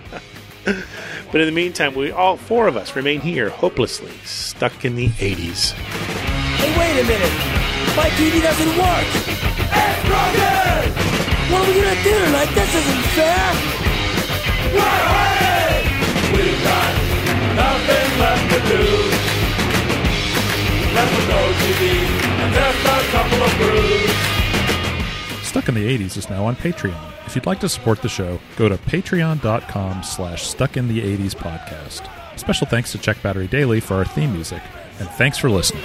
[0.64, 5.08] But in the meantime, we all four of us remain here, hopelessly stuck in the
[5.08, 5.72] 80s.
[5.72, 7.32] Hey, wait a minute.
[7.96, 9.06] My TV doesn't work.
[9.72, 11.10] It's broken.
[11.50, 12.16] What are we gonna do?
[12.32, 13.52] Like this isn't fair.
[16.32, 16.94] We've got
[17.56, 18.84] nothing left to do.
[20.94, 21.82] Left with no TV
[22.40, 24.10] and just a couple of brews.
[25.44, 27.19] Stuck in the 80s is now on Patreon.
[27.30, 31.32] If you'd like to support the show, go to patreon.com slash stuck in the 80s
[31.32, 32.10] podcast.
[32.36, 34.60] Special thanks to Check Battery Daily for our theme music,
[34.98, 35.84] and thanks for listening.